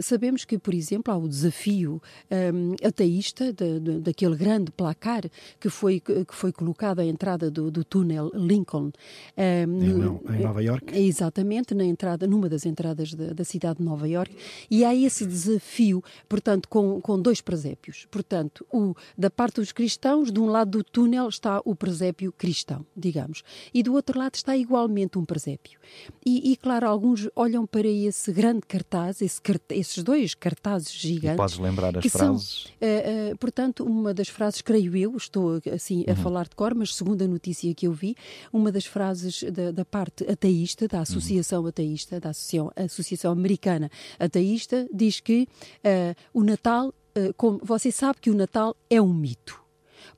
Sabemos 0.00 0.44
que, 0.44 0.58
por 0.58 0.74
exemplo, 0.74 1.12
há 1.12 1.16
o 1.16 1.28
desafio 1.28 2.02
um, 2.30 2.74
ateísta 2.86 3.52
de, 3.52 3.80
de, 3.80 4.00
daquele 4.00 4.36
grande 4.36 4.70
placar 4.70 5.22
que 5.58 5.68
foi, 5.68 6.00
que 6.00 6.34
foi 6.34 6.52
colocado 6.52 7.00
à 7.00 7.04
entrada 7.04 7.50
do, 7.50 7.70
do 7.70 7.84
túnel 7.84 8.30
Lincoln. 8.34 8.92
Um, 9.36 9.82
em, 9.82 10.36
em 10.36 10.42
Nova 10.42 10.62
York? 10.62 10.96
Exatamente, 10.96 11.74
na 11.74 11.84
entrada 11.84 12.26
numa 12.30 12.48
das 12.48 12.64
entradas 12.64 13.12
da, 13.12 13.32
da 13.32 13.44
cidade 13.44 13.78
de 13.78 13.84
Nova 13.84 14.08
Iorque, 14.08 14.36
e 14.70 14.84
há 14.84 14.94
esse 14.94 15.26
desafio, 15.26 16.02
portanto, 16.28 16.68
com, 16.68 17.00
com 17.00 17.20
dois 17.20 17.40
presépios. 17.40 18.06
Portanto, 18.10 18.64
o, 18.72 18.94
da 19.18 19.28
parte 19.28 19.56
dos 19.56 19.72
cristãos, 19.72 20.30
de 20.30 20.38
um 20.40 20.46
lado 20.46 20.78
do 20.78 20.84
túnel 20.84 21.28
está 21.28 21.60
o 21.64 21.74
presépio 21.74 22.32
cristão, 22.32 22.86
digamos, 22.96 23.42
e 23.74 23.82
do 23.82 23.94
outro 23.94 24.18
lado 24.18 24.34
está 24.34 24.56
igualmente 24.56 25.18
um 25.18 25.24
presépio. 25.24 25.78
E, 26.24 26.52
e 26.52 26.56
claro, 26.56 26.88
alguns 26.88 27.28
olham 27.34 27.66
para 27.66 27.88
esse 27.88 28.32
grande 28.32 28.62
cartaz, 28.66 29.20
esse, 29.20 29.40
esses 29.70 30.02
dois 30.02 30.34
cartazes 30.34 30.92
gigantes. 30.92 31.34
E 31.34 31.36
podes 31.36 31.58
lembrar 31.58 31.96
as 31.96 32.06
frases? 32.06 32.68
São, 32.78 32.88
uh, 32.88 33.32
uh, 33.32 33.38
portanto, 33.38 33.84
uma 33.84 34.14
das 34.14 34.28
frases, 34.28 34.62
creio 34.62 34.96
eu, 34.96 35.16
estou 35.16 35.60
assim 35.72 36.04
a 36.06 36.10
uhum. 36.10 36.16
falar 36.16 36.44
de 36.48 36.54
cor, 36.54 36.74
mas 36.74 36.94
segundo 36.94 37.22
a 37.22 37.26
notícia 37.26 37.74
que 37.74 37.86
eu 37.86 37.92
vi, 37.92 38.14
uma 38.52 38.70
das 38.70 38.86
frases 38.86 39.42
da, 39.44 39.70
da 39.70 39.84
parte 39.84 40.24
ateísta, 40.30 40.86
da 40.86 41.00
Associação 41.00 41.62
uhum. 41.62 41.68
Ateísta, 41.68 42.09
da 42.18 42.30
Associação, 42.30 42.72
Associação 42.74 43.32
Americana 43.32 43.90
Ateísta, 44.18 44.88
diz 44.92 45.20
que 45.20 45.46
uh, 45.84 46.16
o 46.32 46.42
Natal, 46.42 46.92
como 47.36 47.60
você 47.62 47.92
sabe 47.92 48.20
que 48.20 48.30
o 48.30 48.34
Natal 48.34 48.74
é 48.88 49.00
um 49.00 49.12
mito. 49.12 49.60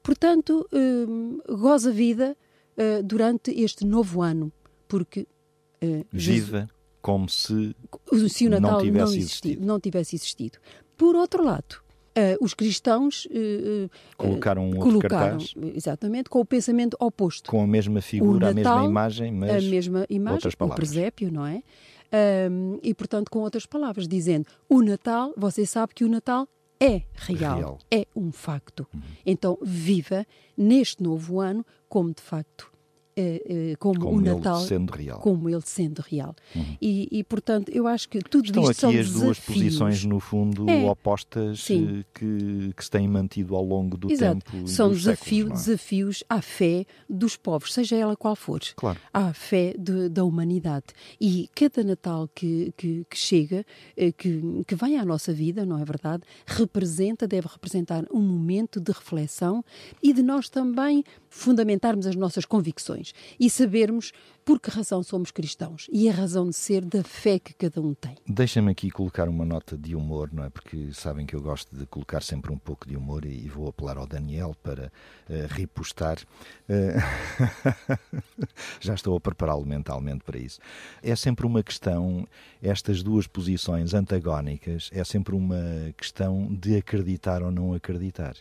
Portanto, 0.03 0.69
goza 1.49 1.91
a 1.91 1.93
vida 1.93 2.37
durante 3.05 3.51
este 3.51 3.85
novo 3.85 4.21
ano, 4.23 4.53
porque 4.87 5.27
Viva 6.13 6.69
como 7.03 7.29
se, 7.29 7.75
se 8.31 8.47
o 8.47 8.51
Natal 8.51 8.73
não 8.73 8.81
tivesse, 8.81 9.05
não, 9.05 9.19
existido, 9.19 9.67
não 9.67 9.81
tivesse 9.81 10.17
existido. 10.17 10.59
Por 10.97 11.17
outro 11.17 11.45
lado, 11.45 11.83
Uh, 12.15 12.45
os 12.45 12.53
cristãos 12.53 13.25
uh, 13.27 13.91
colocaram 14.19 14.69
um 14.69 14.77
colocaram, 14.77 15.39
cartaz. 15.39 15.55
Exatamente, 15.75 16.29
com 16.29 16.41
o 16.41 16.45
pensamento 16.45 16.95
oposto. 17.01 17.51
Com 17.51 17.63
a 17.63 17.67
mesma 17.67 18.03
figura, 18.03 18.53
Natal, 18.53 18.73
a 18.73 18.81
mesma 18.81 18.91
imagem, 18.91 19.33
mas 19.33 19.51
a 19.51 19.69
mesma 19.69 20.07
imagem, 20.11 20.35
outras 20.35 20.55
palavras. 20.55 20.77
o 20.77 20.93
presépio, 20.93 21.33
não 21.33 21.47
é? 21.47 21.63
E, 22.83 22.93
portanto, 22.93 23.31
com 23.31 23.39
outras 23.39 23.65
palavras, 23.65 24.07
dizendo 24.07 24.47
o 24.69 24.83
Natal, 24.83 25.33
você 25.35 25.65
sabe 25.65 25.95
que 25.95 26.05
o 26.05 26.09
Natal 26.09 26.47
é 26.79 27.03
real, 27.15 27.57
real. 27.57 27.79
é 27.91 28.07
um 28.15 28.31
facto. 28.31 28.87
Uhum. 28.93 29.01
Então, 29.25 29.59
viva 29.63 30.27
neste 30.55 31.03
novo 31.03 31.41
ano 31.41 31.65
como 31.89 32.13
de 32.13 32.21
facto 32.21 32.72
Uh, 33.15 33.73
uh, 33.75 33.79
como, 33.79 34.01
como, 34.01 34.17
o 34.17 34.21
Natal, 34.23 34.61
sendo 34.61 34.91
real. 34.91 35.19
como 35.21 35.47
ele 35.47 35.61
sendo 35.67 36.01
real. 36.01 36.35
Uhum. 36.57 36.77
E, 36.81 37.09
e, 37.11 37.23
portanto, 37.23 37.71
eu 37.71 37.87
acho 37.87 38.09
que 38.09 38.21
tudo 38.21 38.47
Estão 38.47 38.71
isto 38.71 38.87
aqui 38.87 38.99
as 38.99 39.07
desafios. 39.07 39.23
duas 39.23 39.39
posições, 39.39 40.05
no 40.05 40.19
fundo, 40.19 40.69
é. 40.71 40.91
opostas 40.91 41.69
eh, 41.71 42.05
que, 42.15 42.73
que 42.75 42.83
se 42.83 42.91
têm 42.91 43.07
mantido 43.07 43.55
ao 43.55 43.63
longo 43.63 43.99
do 43.99 44.11
Exato. 44.11 44.51
tempo. 44.51 44.67
São 44.67 44.91
desafio, 44.91 45.45
séculos, 45.45 45.61
é? 45.61 45.65
desafios 45.65 46.25
à 46.27 46.41
fé 46.41 46.87
dos 47.07 47.37
povos, 47.37 47.75
seja 47.75 47.97
ela 47.97 48.17
qual 48.17 48.35
for. 48.35 48.61
Claro. 48.77 48.99
À 49.13 49.35
fé 49.35 49.75
de, 49.79 50.09
da 50.09 50.25
humanidade. 50.25 50.87
E 51.21 51.51
cada 51.55 51.85
Natal 51.85 52.31
que, 52.35 52.73
que, 52.79 53.05
que 53.11 53.19
chega, 53.19 53.67
que, 54.17 54.65
que 54.67 54.75
vem 54.75 54.97
à 54.97 55.05
nossa 55.05 55.35
vida, 55.35 55.67
não 55.67 55.79
é 55.79 55.85
verdade? 55.85 56.23
Representa, 56.47 57.29
deve 57.29 57.47
representar 57.47 58.07
um 58.11 58.23
momento 58.23 58.81
de 58.81 58.91
reflexão 58.91 59.63
e 60.03 60.15
de 60.15 60.23
nós 60.23 60.49
também 60.49 61.05
fundamentarmos 61.33 62.07
as 62.07 62.15
nossas 62.15 62.45
convicções 62.45 63.15
e 63.41 63.49
sabermos 63.49 64.13
por 64.45 64.61
que 64.61 64.71
razão 64.71 65.03
somos 65.03 65.31
cristãos 65.31 65.87
e 65.91 66.09
a 66.09 66.13
razão 66.13 66.49
de 66.49 66.55
ser 66.55 66.85
da 66.85 67.03
fé 67.03 67.39
que 67.39 67.55
cada 67.55 67.81
um 67.81 67.95
tem. 67.95 68.17
Deixa-me 68.27 68.71
aqui 68.71 68.91
colocar 68.91 69.29
uma 69.29 69.45
nota 69.45 69.77
de 69.79 69.95
humor, 69.95 70.31
não 70.33 70.45
é? 70.45 70.51
Porque 70.51 70.93
sabem 70.93 71.25
que 71.25 71.35
eu 71.35 71.41
gosto 71.41 71.75
de 71.75 71.87
colocar 71.87 72.23
sempre 72.23 72.53
um 72.53 72.59
pouco 72.59 72.87
de 72.87 72.97
humor 72.97 73.25
e, 73.25 73.49
vou 73.49 73.69
apelar 73.69 73.97
ao 73.97 74.07
Daniel 74.07 74.55
para 74.63 74.87
uh, 74.87 75.47
repostar. 75.49 76.19
Uh... 76.69 77.99
Já 78.81 78.95
estou 78.95 79.17
a 79.17 79.21
prepará-lo 79.21 79.65
mentalmente 79.65 80.25
para 80.25 80.39
isso. 80.39 80.61
É 81.03 81.17
sempre 81.17 81.47
uma 81.47 81.63
questão, 81.63 82.27
estas 82.61 83.03
duas 83.03 83.27
posições 83.27 83.95
antagónicas, 83.95 84.91
é 84.93 85.03
sempre 85.03 85.35
uma 85.35 85.95
questão 85.97 86.53
de 86.53 86.77
acreditar 86.77 87.43
ou 87.43 87.51
não 87.51 87.73
acreditar. 87.73 88.35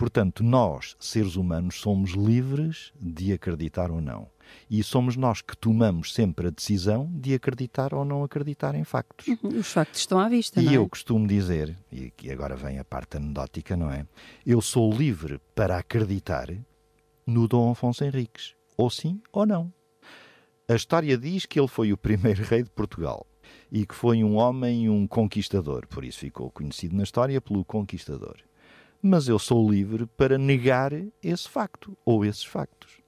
Portanto, 0.00 0.42
nós, 0.42 0.96
seres 0.98 1.36
humanos, 1.36 1.78
somos 1.78 2.12
livres 2.12 2.90
de 2.98 3.34
acreditar 3.34 3.90
ou 3.90 4.00
não. 4.00 4.28
E 4.70 4.82
somos 4.82 5.14
nós 5.14 5.42
que 5.42 5.54
tomamos 5.54 6.14
sempre 6.14 6.46
a 6.46 6.50
decisão 6.50 7.06
de 7.12 7.34
acreditar 7.34 7.92
ou 7.92 8.02
não 8.02 8.24
acreditar 8.24 8.74
em 8.74 8.82
factos. 8.82 9.26
Uhum, 9.28 9.58
os 9.58 9.70
factos 9.70 10.00
estão 10.00 10.18
à 10.18 10.26
vista, 10.26 10.58
e 10.58 10.64
não 10.64 10.72
é? 10.72 10.76
eu 10.76 10.88
costumo 10.88 11.26
dizer, 11.26 11.76
e 11.92 12.06
aqui 12.06 12.30
agora 12.30 12.56
vem 12.56 12.78
a 12.78 12.84
parte 12.84 13.18
anedótica, 13.18 13.76
não 13.76 13.90
é? 13.90 14.06
Eu 14.46 14.62
sou 14.62 14.90
livre 14.90 15.38
para 15.54 15.76
acreditar 15.76 16.48
no 17.26 17.46
Dom 17.46 17.70
Afonso 17.70 18.02
Henriques, 18.02 18.54
ou 18.78 18.88
sim 18.88 19.20
ou 19.30 19.44
não. 19.44 19.70
A 20.66 20.76
história 20.76 21.18
diz 21.18 21.44
que 21.44 21.60
ele 21.60 21.68
foi 21.68 21.92
o 21.92 21.98
primeiro 21.98 22.40
rei 22.48 22.62
de 22.62 22.70
Portugal 22.70 23.26
e 23.70 23.84
que 23.84 23.94
foi 23.94 24.24
um 24.24 24.36
homem, 24.36 24.88
um 24.88 25.06
conquistador, 25.06 25.86
por 25.86 26.06
isso 26.06 26.20
ficou 26.20 26.50
conhecido 26.50 26.96
na 26.96 27.02
história 27.02 27.38
pelo 27.38 27.62
conquistador 27.66 28.38
mas 29.02 29.28
eu 29.28 29.38
sou 29.38 29.70
livre 29.70 30.06
para 30.06 30.38
negar 30.38 30.92
esse 31.22 31.48
facto 31.48 31.96
ou 32.04 32.24
esses 32.24 32.44
factos. 32.44 32.98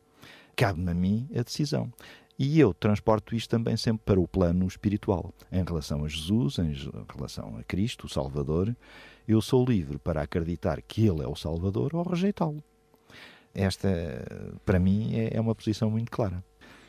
Cabe-me 0.57 0.91
a 0.91 0.95
mim 0.95 1.29
a 1.35 1.43
decisão. 1.43 1.93
E 2.39 2.59
eu 2.59 2.75
transporto 2.75 3.37
isto 3.37 3.51
também 3.51 3.77
sempre 3.77 4.03
para 4.05 4.21
o 4.21 4.27
plano 4.27 4.67
espiritual. 4.67 5.33
Em 5.51 5.63
relação 5.63 6.05
a 6.05 6.09
Jesus, 6.09 6.59
em 6.59 6.75
relação 7.15 7.57
a 7.59 7.63
Cristo, 7.63 8.07
o 8.07 8.09
Salvador, 8.09 8.75
eu 9.29 9.41
sou 9.41 9.65
livre 9.65 9.99
para 9.99 10.23
acreditar 10.23 10.81
que 10.83 11.07
Ele 11.07 11.23
é 11.23 11.29
o 11.29 11.37
Salvador 11.37 11.95
ou 11.95 12.03
rejeitá-lo. 12.03 12.63
Esta, 13.55 13.89
para 14.65 14.79
mim, 14.79 15.15
é, 15.15 15.37
é 15.37 15.41
uma 15.41 15.55
posição 15.55 15.91
muito 15.91 16.11
clara. 16.11 16.43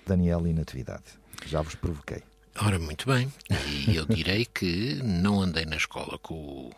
Daniel 0.08 0.48
e 0.48 0.54
Natividade. 0.54 1.04
Já 1.46 1.62
vos 1.62 1.76
provoquei. 1.76 2.24
Ora, 2.62 2.80
muito 2.80 3.06
bem. 3.08 3.32
E 3.88 3.96
eu 3.96 4.06
direi 4.06 4.46
que 4.46 5.02
não 5.04 5.42
andei 5.42 5.66
na 5.66 5.76
escola 5.76 6.18
com 6.20 6.36
o 6.36 6.72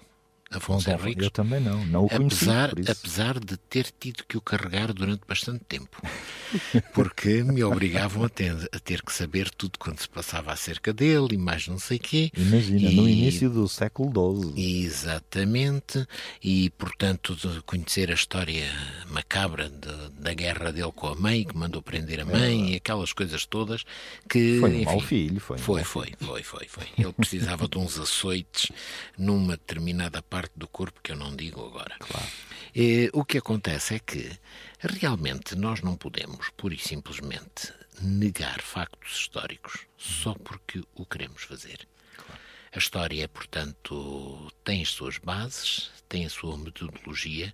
Afonso 0.55 0.89
Bom, 0.89 0.95
Henriques. 0.95 1.23
Eu 1.23 1.31
também 1.31 1.59
não, 1.59 1.85
não 1.85 2.05
o 2.05 2.09
conheci, 2.09 2.49
apesar, 2.49 2.71
apesar 2.89 3.39
de 3.39 3.57
ter 3.57 3.87
tido 3.99 4.23
que 4.27 4.37
o 4.37 4.41
carregar 4.41 4.93
durante 4.93 5.21
bastante 5.27 5.63
tempo, 5.65 6.01
porque 6.93 7.43
me 7.43 7.63
obrigavam 7.63 8.23
a 8.23 8.29
ter, 8.29 8.53
a 8.71 8.79
ter 8.79 9.01
que 9.01 9.11
saber 9.11 9.49
tudo 9.49 9.77
quando 9.79 9.99
se 9.99 10.09
passava 10.09 10.51
acerca 10.51 10.93
dele 10.93 11.29
e 11.31 11.37
mais 11.37 11.67
não 11.67 11.79
sei 11.79 11.99
quê. 11.99 12.31
Imagina, 12.35 12.89
e, 12.89 12.95
no 12.95 13.07
início 13.07 13.49
do 13.49 13.67
século 13.67 14.11
XII. 14.53 14.83
Exatamente, 14.83 16.07
e 16.43 16.69
portanto 16.71 17.35
de 17.35 17.61
conhecer 17.61 18.11
a 18.11 18.13
história 18.13 18.65
macabra 19.09 19.69
de, 19.69 20.09
da 20.19 20.33
guerra 20.33 20.71
dele 20.71 20.91
com 20.93 21.07
a 21.07 21.15
mãe, 21.15 21.43
que 21.43 21.57
mandou 21.57 21.81
prender 21.81 22.21
a 22.21 22.25
mãe 22.25 22.69
é. 22.69 22.73
e 22.73 22.75
aquelas 22.75 23.13
coisas 23.13 23.45
todas 23.45 23.83
que... 24.29 24.59
Foi 24.59 24.69
um 24.69 24.73
enfim, 24.75 24.85
mau 24.85 24.99
filho, 24.99 25.39
foi. 25.39 25.57
Foi, 25.57 25.83
foi, 25.83 26.13
foi, 26.19 26.43
foi, 26.43 26.67
foi. 26.67 26.87
Ele 26.97 27.13
precisava 27.13 27.67
de 27.67 27.77
uns 27.77 27.99
açoites 27.99 28.71
numa 29.17 29.53
determinada 29.53 30.21
parte 30.21 30.44
parte 30.45 30.53
do 30.55 30.67
corpo 30.67 31.01
que 31.01 31.11
eu 31.11 31.15
não 31.15 31.35
digo 31.35 31.65
agora. 31.65 31.95
Claro. 31.99 32.27
E, 32.75 33.09
o 33.13 33.25
que 33.25 33.39
acontece 33.39 33.95
é 33.95 33.99
que 33.99 34.31
realmente 34.79 35.55
nós 35.55 35.81
não 35.81 35.95
podemos, 35.95 36.49
pura 36.55 36.75
e 36.75 36.77
simplesmente, 36.77 37.73
negar 38.01 38.61
factos 38.61 39.13
históricos 39.13 39.81
só 39.97 40.33
porque 40.33 40.83
o 40.93 41.05
queremos 41.05 41.43
fazer. 41.43 41.87
Claro. 42.15 42.41
A 42.73 42.77
história, 42.77 43.27
portanto, 43.27 44.51
tem 44.63 44.81
as 44.81 44.89
suas 44.89 45.17
bases, 45.17 45.89
tem 46.07 46.25
a 46.25 46.29
sua 46.29 46.57
metodologia 46.57 47.53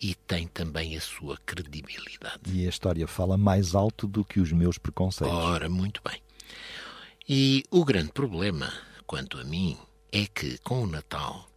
e 0.00 0.14
tem 0.14 0.46
também 0.48 0.96
a 0.96 1.00
sua 1.00 1.36
credibilidade. 1.44 2.40
E 2.46 2.66
a 2.66 2.70
história 2.70 3.06
fala 3.06 3.36
mais 3.36 3.74
alto 3.74 4.06
do 4.06 4.24
que 4.24 4.40
os 4.40 4.52
meus 4.52 4.78
preconceitos. 4.78 5.36
Ora, 5.36 5.68
muito 5.68 6.00
bem. 6.08 6.20
E 7.28 7.64
o 7.70 7.84
grande 7.84 8.12
problema, 8.12 8.72
quanto 9.06 9.38
a 9.38 9.44
mim, 9.44 9.76
é 10.10 10.26
que 10.26 10.58
com 10.58 10.82
o 10.82 10.86
Natal 10.86 11.51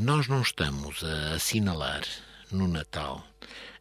nós 0.00 0.26
não 0.26 0.42
estamos 0.42 1.04
a 1.04 1.34
assinalar 1.34 2.02
no 2.50 2.66
Natal 2.66 3.24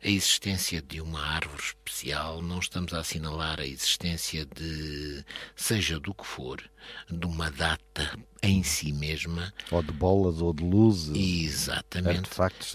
a 0.06 0.08
existência 0.08 0.84
de 0.84 1.02
uma 1.02 1.20
árvore 1.20 1.64
especial, 1.64 2.40
não 2.40 2.60
estamos 2.60 2.94
a 2.94 3.00
assinalar 3.00 3.60
a 3.60 3.66
existência 3.66 4.46
de, 4.46 5.26
seja 5.56 6.00
do 6.00 6.14
que 6.14 6.26
for, 6.26 6.62
de 7.10 7.26
uma 7.26 7.50
data 7.50 8.16
em 8.44 8.62
si 8.62 8.94
mesma. 8.94 9.52
Ou 9.72 9.82
de 9.82 9.92
bolas 9.92 10.42
ou 10.42 10.54
de 10.54 10.64
luzes. 10.64 11.16
Exatamente. 11.16 12.30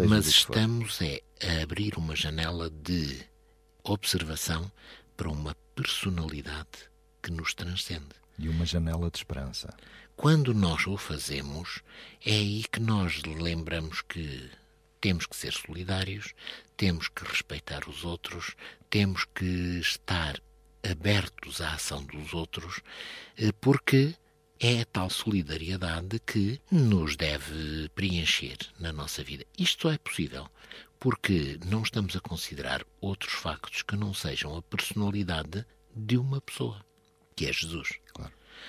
Mas 0.09 0.27
estamos 0.27 1.01
é, 1.01 1.23
a 1.41 1.63
abrir 1.63 1.97
uma 1.97 2.17
janela 2.17 2.69
de 2.69 3.25
observação 3.85 4.71
para 5.17 5.31
uma 5.31 5.55
personalidade 5.77 6.91
que 7.23 7.31
nos 7.31 7.55
transcende. 7.55 8.09
E 8.37 8.49
uma 8.49 8.67
janela 8.67 9.09
de 9.09 9.19
esperança. 9.19 9.73
Quando 10.21 10.53
nós 10.53 10.87
o 10.87 10.99
fazemos, 10.99 11.81
é 12.23 12.33
aí 12.33 12.63
que 12.71 12.79
nós 12.79 13.23
lembramos 13.23 14.03
que 14.03 14.51
temos 15.01 15.25
que 15.25 15.35
ser 15.35 15.55
solidários, 15.55 16.35
temos 16.77 17.09
que 17.09 17.25
respeitar 17.25 17.89
os 17.89 18.05
outros, 18.05 18.55
temos 18.91 19.25
que 19.25 19.79
estar 19.81 20.39
abertos 20.83 21.63
à 21.63 21.73
ação 21.73 22.05
dos 22.05 22.35
outros, 22.35 22.83
eh, 23.39 23.51
porque 23.63 24.15
é 24.61 24.83
a 24.83 24.85
tal 24.85 25.09
solidariedade 25.09 26.21
que 26.21 26.61
nos 26.71 27.17
deve 27.17 27.89
preencher 27.95 28.59
na 28.79 28.93
nossa 28.93 29.25
vida. 29.25 29.47
Isto 29.57 29.89
é 29.89 29.97
possível 29.97 30.47
porque 30.99 31.59
não 31.65 31.83
estamos 31.83 32.15
a 32.15 32.21
considerar 32.21 32.85
outros 33.01 33.33
factos 33.33 33.81
que 33.81 33.97
não 33.97 34.13
sejam 34.13 34.55
a 34.55 34.61
personalidade 34.61 35.65
de 35.97 36.19
uma 36.19 36.43
pessoa, 36.43 36.85
que 37.35 37.47
é 37.47 37.53
Jesus. 37.55 38.00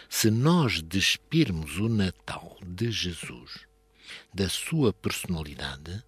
Se 0.10 0.30
nós 0.30 0.82
despirmos 0.82 1.78
o 1.78 1.88
Natal 1.88 2.58
de 2.66 2.92
Jesus 2.92 3.66
da 4.34 4.50
sua 4.50 4.92
personalidade, 4.92 6.04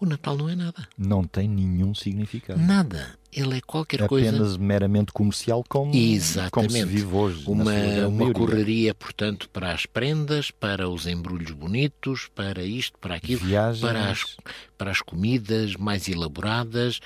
o 0.00 0.06
Natal 0.06 0.36
não 0.36 0.48
é 0.48 0.56
nada. 0.56 0.88
Não 0.98 1.24
tem 1.24 1.48
nenhum 1.48 1.94
significado. 1.94 2.60
Nada. 2.60 3.16
Ele 3.32 3.56
é 3.58 3.60
qualquer 3.60 4.02
é 4.02 4.08
coisa. 4.08 4.28
Apenas 4.28 4.56
meramente 4.56 5.12
comercial, 5.12 5.64
como, 5.68 5.94
Exatamente. 5.94 6.50
como 6.50 6.70
se 6.70 6.84
vive 6.84 7.14
hoje. 7.14 7.44
Uma, 7.46 7.72
uma 8.06 8.32
correria, 8.32 8.94
portanto, 8.94 9.48
para 9.48 9.72
as 9.72 9.86
prendas, 9.86 10.50
para 10.50 10.88
os 10.88 11.06
embrulhos 11.06 11.52
bonitos, 11.52 12.28
para 12.34 12.62
isto, 12.62 12.98
para 12.98 13.14
aquilo, 13.14 13.40
Viagens. 13.40 13.80
para 13.80 14.10
as, 14.10 14.36
para 14.76 14.90
as 14.90 15.00
comidas 15.00 15.74
mais 15.74 16.08
elaboradas, 16.08 17.00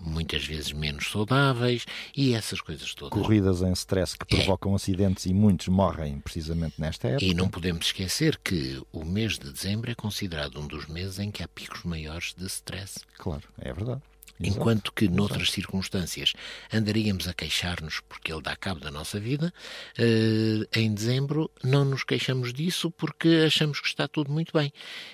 muitas 0.00 0.44
vezes 0.44 0.72
menos 0.72 1.10
saudáveis 1.10 1.84
e 2.16 2.34
essas 2.34 2.60
coisas 2.60 2.94
todas. 2.94 3.18
Corridas 3.20 3.62
em 3.62 3.72
stress 3.72 4.16
que 4.16 4.34
É. 4.34 4.38
provocam 4.38 4.74
acidentes 4.74 5.26
e 5.26 5.34
muitos 5.34 5.68
morrem 5.68 6.18
precisamente 6.20 6.80
nesta 6.80 7.08
época. 7.08 7.24
E 7.24 7.34
não 7.34 7.48
podemos 7.48 7.86
esquecer 7.86 8.38
que 8.42 8.80
o 8.92 9.04
mês 9.04 9.38
de 9.38 9.52
dezembro 9.52 9.90
é 9.90 9.94
considerado 9.94 10.58
um 10.60 10.66
dos 10.66 10.86
meses 10.86 11.18
em 11.18 11.30
que 11.30 11.42
há 11.42 11.48
picos 11.48 11.82
maiores 11.84 12.34
de 12.36 12.46
stress. 12.46 13.00
Claro, 13.18 13.42
é 13.58 13.72
verdade. 13.72 14.00
Exato. 14.40 14.58
Enquanto 14.58 14.92
que 14.92 15.08
noutras 15.08 15.50
circunstâncias 15.50 16.32
andaríamos 16.72 17.28
a 17.28 17.34
queixar-nos 17.34 18.00
porque 18.00 18.32
ele 18.32 18.42
dá 18.42 18.56
cabo 18.56 18.80
da 18.80 18.90
nossa 18.90 19.20
vida, 19.20 19.52
eh, 19.98 20.66
em 20.74 20.92
dezembro 20.94 21.50
não 21.62 21.84
nos 21.84 22.04
queixamos 22.04 22.52
disso 22.52 22.90
porque 22.90 23.44
achamos 23.46 23.80
que 23.80 23.88
está 23.88 24.08
tudo 24.08 24.32
muito 24.32 24.52
bem. 24.52 24.72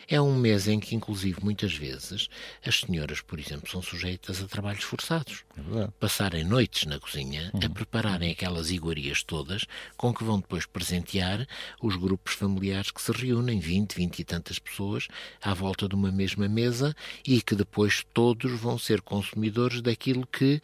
É 0.09 0.21
um 0.21 0.37
mês 0.37 0.69
em 0.69 0.79
que, 0.79 0.95
inclusive, 0.95 1.43
muitas 1.43 1.75
vezes 1.75 2.29
as 2.65 2.81
senhoras, 2.81 3.21
por 3.21 3.39
exemplo, 3.39 3.69
são 3.69 3.83
sujeitas 3.83 4.41
a 4.43 4.47
trabalhos 4.47 4.85
forçados. 4.85 5.45
É. 5.57 5.89
Passarem 5.99 6.45
noites 6.45 6.87
na 6.87 7.01
cozinha 7.01 7.51
a 7.63 7.69
prepararem 7.69 8.31
aquelas 8.31 8.71
iguarias 8.71 9.23
todas 9.23 9.65
com 9.97 10.15
que 10.15 10.23
vão 10.23 10.39
depois 10.39 10.67
presentear 10.67 11.47
os 11.83 11.97
grupos 11.97 12.35
familiares 12.35 12.91
que 12.91 13.03
se 13.03 13.11
reúnem, 13.11 13.59
20, 13.59 13.95
20 13.95 14.19
e 14.19 14.25
tantas 14.25 14.59
pessoas, 14.59 15.09
à 15.43 15.53
volta 15.53 15.89
de 15.89 15.95
uma 15.95 16.13
mesma 16.13 16.49
mesa 16.49 16.95
e 17.27 17.41
que 17.43 17.55
depois 17.55 18.05
todos 18.15 18.53
vão 18.53 18.79
ser 18.79 19.01
consumidores 19.17 19.81
daquilo 19.81 20.27
que, 20.27 20.61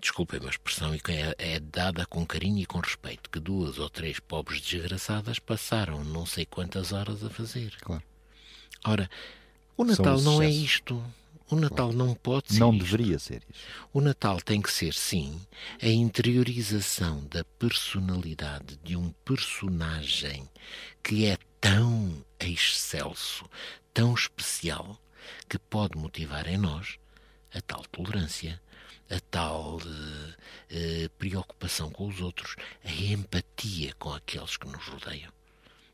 desculpem-me 0.00 0.46
a 0.46 0.50
expressão, 0.50 0.94
e 0.94 1.00
que 1.00 1.10
é, 1.10 1.34
é 1.38 1.60
dada 1.60 2.06
com 2.06 2.24
carinho 2.24 2.60
e 2.60 2.66
com 2.66 2.78
respeito, 2.78 3.28
que 3.28 3.40
duas 3.40 3.78
ou 3.80 3.90
três 3.90 4.20
pobres 4.20 4.60
desgraçadas 4.60 5.40
passaram 5.40 6.04
não 6.04 6.24
sei 6.24 6.46
quantas 6.46 6.92
horas 6.92 7.24
a 7.24 7.30
fazer. 7.30 7.74
Claro. 7.80 8.02
Ora, 8.84 9.10
o 9.76 9.84
Natal 9.84 10.14
os 10.14 10.24
não 10.24 10.40
é 10.40 10.48
isto. 10.48 11.02
O 11.50 11.56
Natal 11.56 11.92
não 11.92 12.14
pode 12.14 12.54
ser 12.54 12.60
Não 12.60 12.72
isto. 12.72 12.84
deveria 12.84 13.18
ser 13.18 13.42
isso. 13.50 13.60
O 13.92 14.00
Natal 14.00 14.40
tem 14.40 14.62
que 14.62 14.72
ser, 14.72 14.94
sim, 14.94 15.38
a 15.82 15.88
interiorização 15.88 17.24
da 17.26 17.44
personalidade 17.58 18.78
de 18.82 18.96
um 18.96 19.10
personagem 19.24 20.48
que 21.02 21.26
é 21.26 21.36
tão 21.60 22.24
excelso, 22.40 23.44
tão 23.92 24.14
especial, 24.14 24.98
que 25.48 25.58
pode 25.58 25.98
motivar 25.98 26.48
em 26.48 26.56
nós 26.56 26.98
a 27.54 27.60
tal 27.60 27.82
tolerância, 27.90 28.60
a 29.10 29.20
tal 29.30 29.78
eh, 30.70 31.08
preocupação 31.18 31.90
com 31.90 32.08
os 32.08 32.20
outros, 32.20 32.56
a 32.84 32.90
empatia 32.90 33.94
com 33.98 34.12
aqueles 34.12 34.56
que 34.56 34.66
nos 34.66 34.86
rodeiam. 34.86 35.32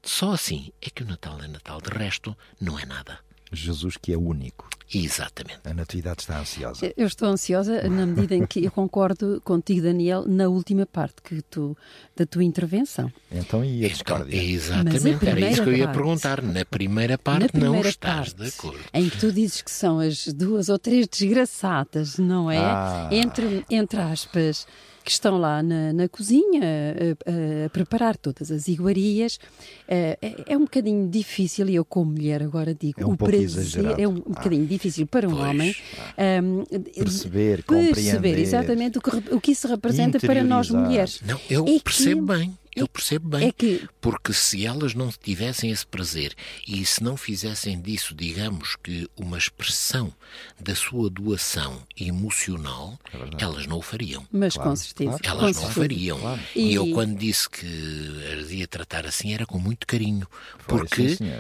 Só 0.03 0.33
assim 0.33 0.73
é 0.81 0.89
que 0.89 1.03
o 1.03 1.07
Natal 1.07 1.41
é 1.43 1.49
Natal. 1.49 1.81
De 1.81 1.91
resto, 1.91 2.37
não 2.61 2.79
é 2.79 2.87
nada. 2.87 3.21
Jesus 3.53 3.97
que 3.97 4.13
é 4.13 4.17
único. 4.19 4.69
Exatamente. 4.95 5.61
A 5.65 5.75
natividade 5.75 6.23
está 6.23 6.41
ansiosa. 6.41 6.91
Eu 6.97 7.07
estou 7.07 7.29
ansiosa 7.29 7.83
na 7.91 8.07
medida 8.07 8.35
em 8.35 8.47
que 8.47 8.65
eu 8.65 8.71
concordo 8.71 9.39
contigo, 9.45 9.83
Daniel, 9.83 10.25
na 10.27 10.49
última 10.49 10.87
parte 10.87 11.17
que 11.23 11.43
tu, 11.43 11.77
da 12.17 12.25
tua 12.25 12.43
intervenção. 12.43 13.13
Então 13.31 13.63
e 13.63 13.69
a 13.85 13.87
Então, 13.87 13.89
discórdia? 13.89 14.43
exatamente, 14.43 14.93
Mas 14.95 15.05
a 15.07 15.31
era 15.31 15.41
isso 15.51 15.63
que 15.63 15.69
eu 15.69 15.77
ia 15.77 15.89
primeira 15.89 15.93
perguntar. 15.93 16.43
Na 16.43 16.65
primeira 16.65 17.19
parte 17.19 17.43
na 17.43 17.49
primeira 17.49 17.75
não 17.83 17.89
estás 17.89 18.33
parte, 18.33 18.37
de 18.43 18.49
acordo. 18.49 18.81
em 18.95 19.09
que 19.11 19.19
tu 19.19 19.31
dizes 19.31 19.61
que 19.61 19.71
são 19.71 19.99
as 20.01 20.27
duas 20.33 20.71
ou 20.71 20.79
três 20.79 21.07
desgraçadas, 21.07 22.19
não 22.19 22.51
é? 22.51 22.57
Ah. 22.59 23.09
Entre, 23.13 23.67
entre 23.71 24.01
aspas, 24.01 24.67
que 25.09 25.13
estão 25.13 25.39
lá 25.39 25.63
na, 25.63 25.91
na 25.95 26.07
cozinha 26.07 26.61
a, 26.61 27.67
a- 27.67 27.71
preparar 27.71 28.15
todas 28.19 28.51
as 28.51 28.69
iguarias. 28.69 29.39
Eh, 29.89 30.19
É, 30.21 30.53
é 30.53 30.57
um 30.57 30.61
bocadinho 30.69 31.09
difícil, 31.09 31.67
e 31.71 31.75
eu 31.77 31.85
como 31.85 32.11
mulher 32.13 32.43
agora 32.43 32.75
digo, 32.75 33.01
É 33.01 33.07
um 33.07 33.13
o 33.13 33.17
pouco 33.17 33.33
prazer 33.33 33.47
exagerado. 33.47 34.01
é 34.03 34.07
um 34.07 34.15
bocadinho 34.21 34.67
difícil 34.67 35.07
para 35.07 35.27
um 35.27 35.33
Pois. 35.35 35.49
homem 35.49 35.75
ehm, 36.19 36.65
Perceber, 36.95 37.63
perceber 37.65 37.65
compreender. 37.65 38.39
exatamente 38.39 38.99
o 38.99 39.01
que, 39.01 39.35
o 39.35 39.41
que 39.41 39.53
isso 39.53 39.67
representa 39.67 40.19
para 40.21 40.45
nós 40.45 40.69
mulheres. 40.71 41.21
Não, 41.27 41.41
eu 41.49 41.65
É 41.65 41.73
que- 41.73 41.81
percebo 41.81 42.23
bem. 42.27 42.53
Eu 42.75 42.87
percebo 42.89 43.29
bem. 43.29 43.49
É 43.49 43.53
que 43.53 43.89
Porque 44.01 44.33
se 44.33 44.65
elas 44.65 44.95
não 44.95 45.11
tivessem 45.11 45.71
esse 45.71 45.87
prazer 45.87 46.35
e 46.67 46.85
se 46.87 47.03
não 47.03 47.17
fizessem 47.17 47.81
disso, 47.81 48.15
digamos 48.15 48.77
que 48.77 49.09
uma 49.17 49.37
expressão 49.39 50.13
da 50.61 50.75
sua 50.75 51.11
doação 51.11 51.83
emocional, 51.99 52.99
elas 53.39 53.67
não 53.67 53.79
o 53.79 53.83
fariam. 53.83 54.27
Mas 54.31 54.55
Claro, 54.55 54.71
com 54.71 54.77
certeza. 54.77 55.19
Elas 55.23 55.39
com 55.39 55.41
não 55.43 55.51
o 55.51 55.55
certeza. 55.55 55.73
fariam. 55.75 56.19
Claro. 56.21 56.41
E... 56.55 56.61
E- 56.71 56.75
eu, 56.75 56.91
quando 56.93 57.17
disse 57.19 57.49
que 57.49 57.67
as 58.41 58.51
ia 58.51 58.67
tratar 58.69 59.07
assim, 59.07 59.33
era 59.35 59.47
com 59.47 59.59
muito 59.59 59.87
carinho. 59.87 60.27
Foi, 60.59 60.79
Porque 60.79 61.17
sim. 61.17 61.33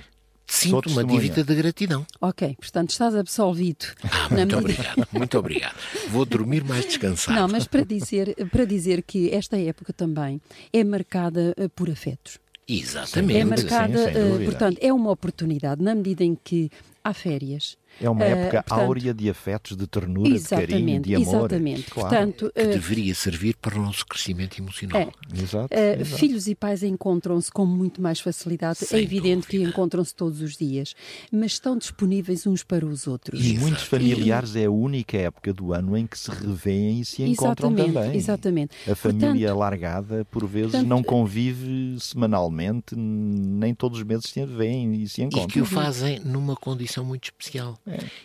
Sinto 0.49 0.89
uma 0.91 1.05
dívida 1.05 1.45
de 1.45 1.55
gratidão. 1.55 2.07
Ok, 2.21 2.57
portanto 2.59 2.91
estás 2.91 3.15
absolvido. 3.15 3.87
Ah, 4.05 4.29
muito 4.31 4.39
medida- 4.39 4.59
obrigado, 4.59 5.09
muito 5.13 5.39
obrigado. 5.39 5.77
Vou 6.09 6.25
dormir 6.25 6.65
mais 6.65 6.85
descansado. 6.87 7.39
Não, 7.39 7.47
mas 7.49 7.67
para 7.67 7.85
dizer, 7.85 8.35
para 8.51 8.65
dizer 8.65 9.03
que 9.03 9.31
esta 9.33 9.57
época 9.59 9.93
também 9.93 10.41
é 10.73 10.83
marcada 10.83 11.55
eh, 11.57 11.69
por 11.69 11.91
afetos. 11.91 12.39
Exatamente. 12.67 13.39
É 13.41 13.45
marcada, 13.45 14.13
sim, 14.13 14.19
eh, 14.19 14.45
portanto, 14.45 14.79
é 14.81 14.93
uma 14.93 15.11
oportunidade 15.11 15.83
na 15.83 15.95
medida 15.95 16.25
em 16.25 16.35
que 16.35 16.71
há 17.05 17.15
férias. 17.15 17.77
É 18.01 18.09
uma 18.09 18.25
Eh, 18.25 18.31
época 18.31 18.63
portanto, 18.63 18.81
áurea 18.81 19.13
de 19.15 19.29
afetos, 19.31 19.77
de 19.77 19.87
ternura, 19.87 20.39
de 20.39 20.45
carinho, 20.49 21.01
de 21.01 21.15
amor. 21.15 21.27
exatamente. 21.29 21.91
Claro. 21.91 22.09
Portanto, 22.09 22.53
Que 22.55 22.61
eh, 22.61 22.67
deveria 22.69 23.15
servir 23.15 23.57
para 23.57 23.79
o 23.79 23.83
nosso 23.83 24.07
crescimento 24.07 24.59
emocional. 24.61 25.01
É. 25.01 25.43
Exato, 25.43 25.75
Uh, 25.75 26.01
exato. 26.01 26.19
filhos 26.21 26.47
e 26.47 26.55
pais 26.55 26.83
encontram-se 26.83 27.51
com 27.51 27.67
muito 27.67 28.01
mais 28.01 28.21
facilidade. 28.21 28.79
Sem 28.81 29.01
é 29.01 29.03
evidente 29.03 29.47
que 29.47 29.57
dúvida. 29.57 29.71
encontram-se 29.71 30.15
todos 30.15 30.41
os 30.41 30.57
dias, 30.57 30.95
mas 31.33 31.53
estão 31.53 31.77
disponíveis 31.77 32.47
uns 32.47 32.63
para 32.63 32.87
os 32.87 33.07
outros. 33.07 33.41
E 33.45 33.49
Exato. 33.51 33.61
muitos 33.61 33.83
familiares 33.85 34.55
é 34.57 34.65
a 34.67 34.71
única 34.71 35.17
época 35.17 35.53
do 35.53 35.73
ano 35.73 35.97
em 35.97 36.07
que 36.07 36.19
se 36.19 36.31
revêem 36.31 37.01
e 37.01 37.05
se 37.05 37.23
encontram 37.23 37.71
exatamente, 37.73 37.95
também. 37.95 38.17
exatamente. 38.17 38.77
A 38.91 38.95
família 38.95 39.29
Portanto, 39.49 39.59
largada, 39.59 40.25
por 40.31 40.47
vezes, 40.47 40.71
portanto, 40.73 40.89
não 40.89 41.03
convive 41.03 41.97
semanalmente, 41.99 42.95
nem 42.97 43.75
todos 43.75 43.99
os 43.99 44.05
meses 44.05 44.27
se 44.31 44.45
veem 44.47 44.95
e 45.03 45.09
se 45.09 45.21
E 45.21 45.25
encontram. 45.25 45.47
que 45.49 45.61
o 45.61 45.65
fazem 45.65 46.21
numa 46.21 46.55
condição 46.57 47.05
muito 47.05 47.25
especial, 47.25 47.79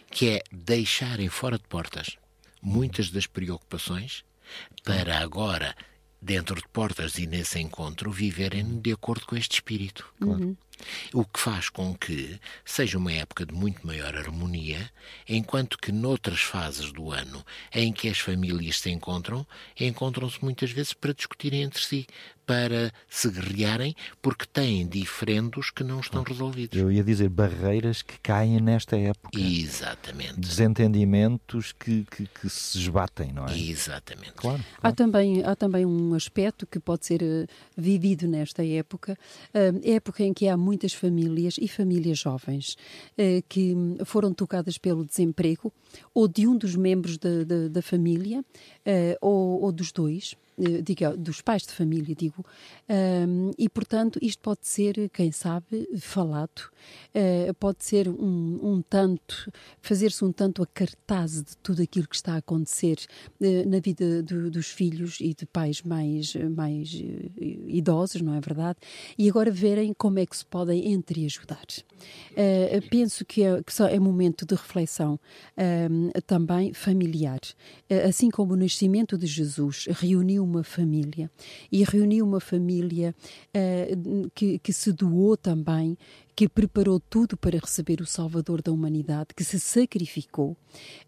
que 0.10 0.30
é 0.30 0.44
deixarem 0.52 1.30
fora 1.30 1.58
de 1.58 1.64
portas 1.68 2.18
muitas 2.64 3.10
das 3.10 3.28
preocupações 3.28 4.24
para 4.84 5.20
agora, 5.20 5.76
dentro 6.22 6.56
de 6.56 6.68
portas 6.70 7.18
e 7.18 7.28
nesse 7.28 7.60
encontro, 7.60 8.10
viverem 8.10 8.80
de 8.80 8.94
acordo 8.94 9.26
com 9.26 9.36
este 9.36 9.56
espírito. 9.56 10.12
O 11.14 11.26
que 11.26 11.40
faz 11.40 11.70
com 11.70 11.96
que 11.96 12.40
seja 12.66 12.98
uma 12.98 13.12
época 13.12 13.46
de 13.46 13.54
muito 13.54 13.86
maior 13.86 14.16
harmonia, 14.16 14.90
enquanto 15.28 15.78
que 15.78 15.92
noutras 15.92 16.42
fases 16.42 16.92
do 16.92 17.12
ano 17.12 17.46
em 17.74 17.92
que 17.92 18.10
as 18.10 18.20
famílias 18.20 18.80
se 18.80 18.90
encontram, 18.90 19.46
encontram-se 19.80 20.44
muitas 20.44 20.72
vezes 20.72 20.94
para 20.94 21.14
discutirem 21.14 21.62
entre 21.62 21.82
si, 21.84 22.08
para 22.46 22.92
se 23.10 23.30
guerrearem, 23.30 23.96
porque 24.22 24.46
têm 24.46 24.88
diferendos 24.88 25.70
que 25.70 25.84
não 25.84 26.00
estão 26.00 26.24
resolvidos. 26.24 26.78
Eu 26.78 26.92
ia 26.92 27.04
dizer 27.04 27.30
barreiras 27.30 28.02
que 28.02 28.20
caem 28.20 28.60
nesta 28.60 28.98
época. 28.98 29.40
Exatamente. 29.40 30.40
Desentendimentos 30.40 31.72
que, 31.72 32.06
que, 32.06 32.28
que 32.28 32.50
se 32.50 32.78
esbatem, 32.78 33.32
não 33.32 33.46
é? 33.46 33.58
Exatamente. 33.58 34.34
Claro. 34.34 34.64
Há 34.82 34.92
também, 34.92 35.44
há 35.44 35.56
também 35.56 35.86
um 35.86 36.14
aspecto 36.14 36.68
que 36.68 36.80
pode 36.80 37.06
ser 37.06 37.22
eh, 37.24 37.46
vivido 37.78 38.28
nesta 38.28 38.66
época, 38.66 39.18
eh, 39.54 39.72
época 39.84 40.24
em 40.24 40.34
que 40.34 40.48
há 40.48 40.58
muitas 40.58 40.94
famílias 40.94 41.56
e 41.60 41.68
famílias 41.68 42.20
jovens 42.20 42.76
eh, 43.18 43.42
que 43.48 43.76
foram 44.06 44.34
tocadas 44.34 44.78
pelo 44.78 45.06
desemprego, 45.06 45.72
ou 46.14 46.28
de 46.28 46.48
um 46.48 46.58
dos 46.58 46.76
membros 46.76 47.18
da, 47.18 47.44
da, 47.44 47.68
da 47.70 47.82
família, 47.82 48.44
ou, 49.22 49.62
ou 49.62 49.72
dos 49.72 49.92
dois. 49.92 50.36
Eh, 50.58 50.82
diga, 50.82 51.16
dos 51.16 51.42
pais 51.42 51.64
de 51.64 51.72
família, 51.74 52.16
digo, 52.16 52.46
um, 53.28 53.52
e 53.58 53.68
portanto 53.70 54.20
isto 54.22 54.42
pode 54.42 54.60
ser, 54.68 55.10
quem 55.10 55.32
sabe, 55.32 55.88
falado, 56.00 56.70
eh, 57.14 57.52
pode 57.60 57.84
ser 57.84 58.08
um, 58.10 58.60
um 58.62 58.82
tanto, 58.82 59.52
fazer-se 59.82 60.24
um 60.24 60.32
tanto 60.32 60.62
a 60.62 60.68
cartaz 60.68 61.42
de 61.44 61.58
tudo 61.58 61.82
aquilo 61.82 62.08
que 62.08 62.16
está 62.16 62.34
a 62.34 62.38
acontecer 62.38 62.98
eh, 63.42 63.66
na 63.66 63.80
vida 63.80 64.22
do- 64.24 64.50
dos 64.52 64.68
filhos 64.68 65.20
e 65.20 65.34
de 65.34 65.46
pais 65.46 65.82
mais, 65.82 66.36
mais 66.36 66.92
idosos, 67.68 68.22
não 68.22 68.34
é 68.34 68.40
verdade? 68.40 68.80
E 69.18 69.30
agora 69.30 69.52
verem 69.52 69.94
como 69.94 70.20
é 70.20 70.26
que 70.26 70.36
se 70.38 70.46
podem 70.46 70.92
entreajudar. 70.92 71.66
Uh, 72.32 72.90
penso 72.90 73.26
que 73.26 73.44
é, 73.44 73.62
que 73.64 73.84
é 73.84 74.00
momento 74.00 74.46
de 74.46 74.56
reflexão 74.56 75.16
uh, 75.16 76.22
também 76.24 76.74
familiar. 76.74 77.40
Uh, 77.90 78.08
assim 78.08 78.30
como 78.30 78.54
o 78.54 78.58
nascimento 78.58 79.18
de 79.18 79.28
Jesus 79.28 79.88
reuniu 79.90 80.44
uma 80.44 80.64
família 80.64 81.30
e 81.72 81.84
reuniu 81.84 82.26
uma 82.26 82.40
família 82.40 83.16
que, 84.34 84.60
que 84.60 84.74
se 84.74 84.92
doou 84.92 85.38
também 85.38 85.98
que 86.36 86.50
preparou 86.50 87.00
tudo 87.00 87.38
para 87.38 87.60
receber 87.60 88.02
o 88.02 88.06
Salvador 88.06 88.62
da 88.62 88.72
humanidade, 88.72 89.30
que 89.36 89.44
se 89.44 89.60
sacrificou, 89.60 90.58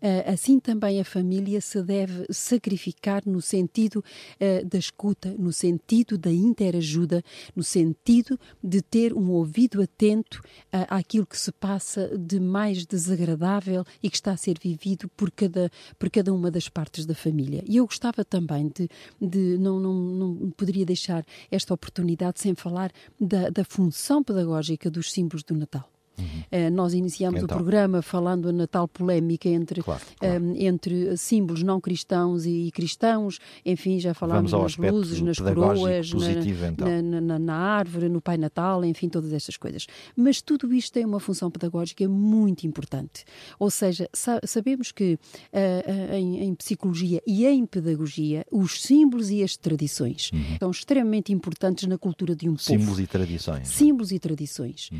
ah, 0.01 0.31
assim 0.31 0.59
também 0.59 0.99
a 0.99 1.05
família 1.05 1.59
se 1.61 1.81
deve 1.81 2.25
sacrificar 2.29 3.23
no 3.25 3.41
sentido 3.41 4.03
ah, 4.39 4.63
da 4.65 4.77
escuta, 4.77 5.33
no 5.37 5.51
sentido 5.51 6.17
da 6.17 6.31
interajuda, 6.31 7.23
no 7.55 7.63
sentido 7.63 8.39
de 8.63 8.81
ter 8.81 9.13
um 9.13 9.31
ouvido 9.31 9.81
atento 9.81 10.41
àquilo 10.71 11.25
que 11.25 11.37
se 11.37 11.51
passa 11.51 12.15
de 12.17 12.39
mais 12.39 12.85
desagradável 12.85 13.83
e 14.01 14.09
que 14.09 14.17
está 14.17 14.31
a 14.31 14.37
ser 14.37 14.57
vivido 14.61 15.09
por 15.09 15.31
cada, 15.31 15.71
por 15.97 16.09
cada 16.09 16.33
uma 16.33 16.51
das 16.51 16.69
partes 16.69 17.05
da 17.05 17.15
família. 17.15 17.63
E 17.67 17.77
eu 17.77 17.85
gostava 17.85 18.23
também 18.23 18.69
de, 18.69 18.89
de 19.21 19.57
não, 19.57 19.79
não, 19.79 19.93
não 19.93 20.51
poderia 20.51 20.85
deixar 20.85 21.25
esta 21.49 21.73
oportunidade 21.73 22.39
sem 22.39 22.53
falar 22.53 22.91
da, 23.19 23.49
da 23.49 23.63
função 23.63 24.23
pedagógica 24.23 24.89
dos 24.89 25.14
símbolos 25.15 25.43
do 25.47 25.55
Natal. 25.55 25.94
Uhum. 26.17 26.25
Uh, 26.25 26.71
nós 26.71 26.93
iniciamos 26.93 27.41
então. 27.41 27.55
o 27.55 27.59
programa 27.59 28.01
falando 28.01 28.49
a 28.49 28.51
Natal 28.51 28.87
polémica 28.87 29.49
entre, 29.49 29.81
claro, 29.81 30.01
claro. 30.19 30.43
Um, 30.43 30.55
eh, 30.55 30.65
entre 30.65 31.17
símbolos 31.17 31.63
não 31.63 31.81
cristãos 31.81 32.45
e, 32.45 32.71
cristãos, 32.71 33.39
enfim, 33.65 33.99
já 33.99 34.13
falámos 34.13 34.51
nas 34.51 34.77
luzes, 34.77 35.21
nas 35.21 35.39
coroas, 35.39 36.11
positivo, 36.11 36.61
na, 36.61 36.67
então. 36.69 37.01
na, 37.01 37.21
na, 37.21 37.39
na, 37.39 37.55
árvore, 37.55 38.09
no 38.09 38.21
Pai 38.21 38.37
Natal, 38.37 38.83
enfim, 38.85 39.09
todas 39.09 39.33
estas 39.33 39.57
coisas. 39.57 39.87
Mas 40.15 40.41
tudo 40.41 40.73
isto 40.73 40.93
tem 40.93 41.05
uma 41.05 41.19
função 41.19 41.51
pedagógica 41.51 42.07
muito 42.07 42.65
importante. 42.65 43.25
Ou 43.59 43.69
seja, 43.69 44.09
sa 44.13 44.39
sabemos 44.43 44.91
que 44.91 45.13
uh, 45.13 46.13
em, 46.13 46.43
em, 46.43 46.55
psicologia 46.55 47.21
e 47.25 47.45
em 47.45 47.65
pedagogia, 47.65 48.45
os 48.51 48.81
símbolos 48.81 49.29
e 49.29 49.43
as 49.43 49.57
tradições 49.57 50.31
uhum. 50.31 50.57
são 50.59 50.71
extremamente 50.71 51.33
importantes 51.33 51.87
na 51.87 51.97
cultura 51.97 52.35
de 52.35 52.47
um 52.49 52.57
símbolos 52.57 52.65
povo. 52.65 52.79
Símbolos 52.79 52.99
e 52.99 53.07
tradições. 53.07 53.67
Símbolos 53.67 54.11
e 54.11 54.19
tradições. 54.19 54.89
Uhum. 54.91 54.99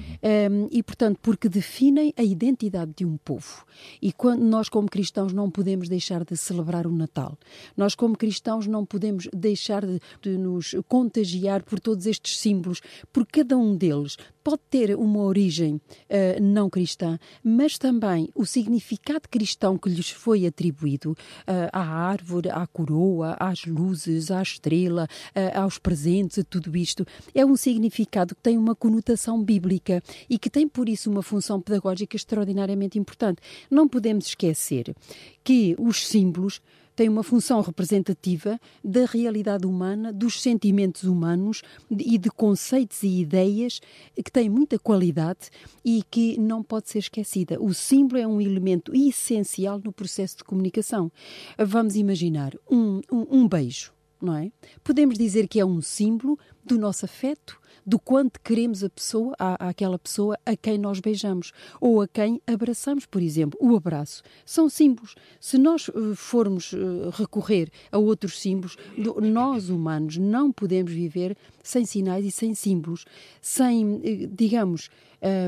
Um, 0.64 0.68
e, 0.72 0.84
portanto, 0.84 1.05
Portanto, 1.06 1.20
porque 1.22 1.48
definem 1.48 2.12
a 2.18 2.24
identidade 2.24 2.92
de 2.96 3.06
um 3.06 3.16
povo. 3.16 3.64
E 4.02 4.12
quando 4.12 4.42
nós, 4.42 4.70
como 4.70 4.90
cristãos, 4.90 5.34
não 5.34 5.52
podemos 5.52 5.88
deixar 5.88 6.26
de 6.26 6.36
celebrar 6.36 6.88
o 6.88 6.92
Natal. 6.92 7.38
Nós, 7.78 7.94
como 7.94 8.18
cristãos, 8.18 8.66
não 8.66 8.84
podemos 8.84 9.28
deixar 9.32 9.86
de, 9.86 10.00
de 10.20 10.36
nos 10.36 10.76
contagiar 10.88 11.62
por 11.62 11.80
todos 11.80 12.08
estes 12.08 12.40
símbolos, 12.40 12.82
por 13.14 13.24
cada 13.28 13.56
um 13.56 13.78
deles 13.78 14.18
pode 14.46 14.62
ter 14.70 14.96
uma 14.96 15.22
origem 15.22 15.78
uh, 15.78 16.40
não 16.40 16.70
cristã, 16.70 17.18
mas 17.44 17.80
também 17.80 18.30
o 18.36 18.46
significado 18.46 19.28
cristão 19.28 19.76
que 19.76 19.90
lhes 19.90 20.12
foi 20.12 20.46
atribuído 20.46 21.14
uh, 21.14 21.70
à 21.74 21.82
árvore, 21.82 22.52
à 22.52 22.68
coroa, 22.68 23.36
às 23.40 23.66
luzes, 23.66 24.30
à 24.30 24.44
estrela, 24.44 25.10
uh, 25.36 25.60
aos 25.60 25.80
presentes, 25.80 26.44
tudo 26.48 26.78
isto, 26.78 27.04
é 27.34 27.44
um 27.44 27.56
significado 27.56 28.36
que 28.36 28.42
tem 28.42 28.56
uma 28.56 28.76
conotação 28.76 29.44
bíblica 29.44 30.04
e 30.30 30.38
que 30.38 30.48
tem, 30.48 30.68
por 30.68 30.88
isso, 30.88 30.95
uma 31.08 31.22
função 31.22 31.62
pedagógica 31.62 32.16
extraordinariamente 32.16 32.98
importante. 32.98 33.42
Não 33.70 33.88
podemos 33.88 34.28
esquecer 34.28 34.96
que 35.44 35.76
os 35.78 36.06
símbolos 36.08 36.62
tem 36.96 37.10
uma 37.10 37.24
função 37.24 37.62
representativa 37.62 38.60
da 38.84 39.06
realidade 39.06 39.68
humana, 39.68 40.14
dos 40.14 40.42
sentimentos 40.42 41.04
humanos 41.04 41.62
e 41.92 42.18
de 42.18 42.30
conceitos 42.30 43.04
e 43.04 43.20
ideias 43.20 43.82
que 44.16 44.32
têm 44.32 44.50
muita 44.50 44.80
qualidade 44.80 45.50
e 45.84 46.02
que 46.10 46.40
não 46.40 46.64
pode 46.64 46.90
ser 46.90 47.00
esquecida. 47.00 47.62
O 47.62 47.74
símbolo 47.74 48.22
é 48.22 48.26
um 48.26 48.40
elemento 48.40 48.96
essencial 48.96 49.82
no 49.84 49.92
processo 49.92 50.38
de 50.38 50.44
comunicação. 50.46 51.12
Vamos 51.58 51.96
imaginar 51.96 52.54
um, 52.70 53.02
um, 53.12 53.42
um 53.42 53.48
beijo, 53.48 53.92
não 54.22 54.36
é? 54.38 54.52
Podemos 54.84 55.18
dizer 55.18 55.48
que 55.48 55.60
é 55.60 55.66
um 55.66 55.82
símbolo 55.82 56.40
do 56.64 56.80
nosso 56.80 57.04
afeto, 57.04 57.60
do 57.86 58.00
quanto 58.00 58.40
queremos 58.42 58.84
a 58.84 58.90
pessoa, 58.90 59.36
aquela 59.38 60.00
pessoa 60.00 60.38
a 60.46 60.56
quem 60.56 60.78
nós 60.78 61.00
beijamos 61.00 61.52
ou 61.80 62.02
a 62.02 62.08
quem 62.08 62.42
abraçamos, 62.48 63.06
por 63.06 63.22
exemplo. 63.22 63.60
O 63.62 63.76
abraço 63.76 64.24
são 64.46 64.68
símbolos. 64.68 65.16
Se 65.40 65.58
nós 65.58 65.88
uh, 65.90 66.16
formos 66.16 66.74
uh, 66.74 67.10
recorrer 67.14 67.70
a 67.92 67.98
outros 67.98 68.40
símbolos, 68.40 68.78
nós 69.22 69.70
humanos 69.70 70.18
não 70.18 70.52
podemos 70.52 70.92
viver 70.92 71.38
sem 71.62 71.86
sinais 71.86 72.26
e 72.26 72.32
sem 72.32 72.56
símbolos, 72.56 73.06
sem, 73.42 73.86
uh, 73.86 74.28
digamos, 74.32 74.90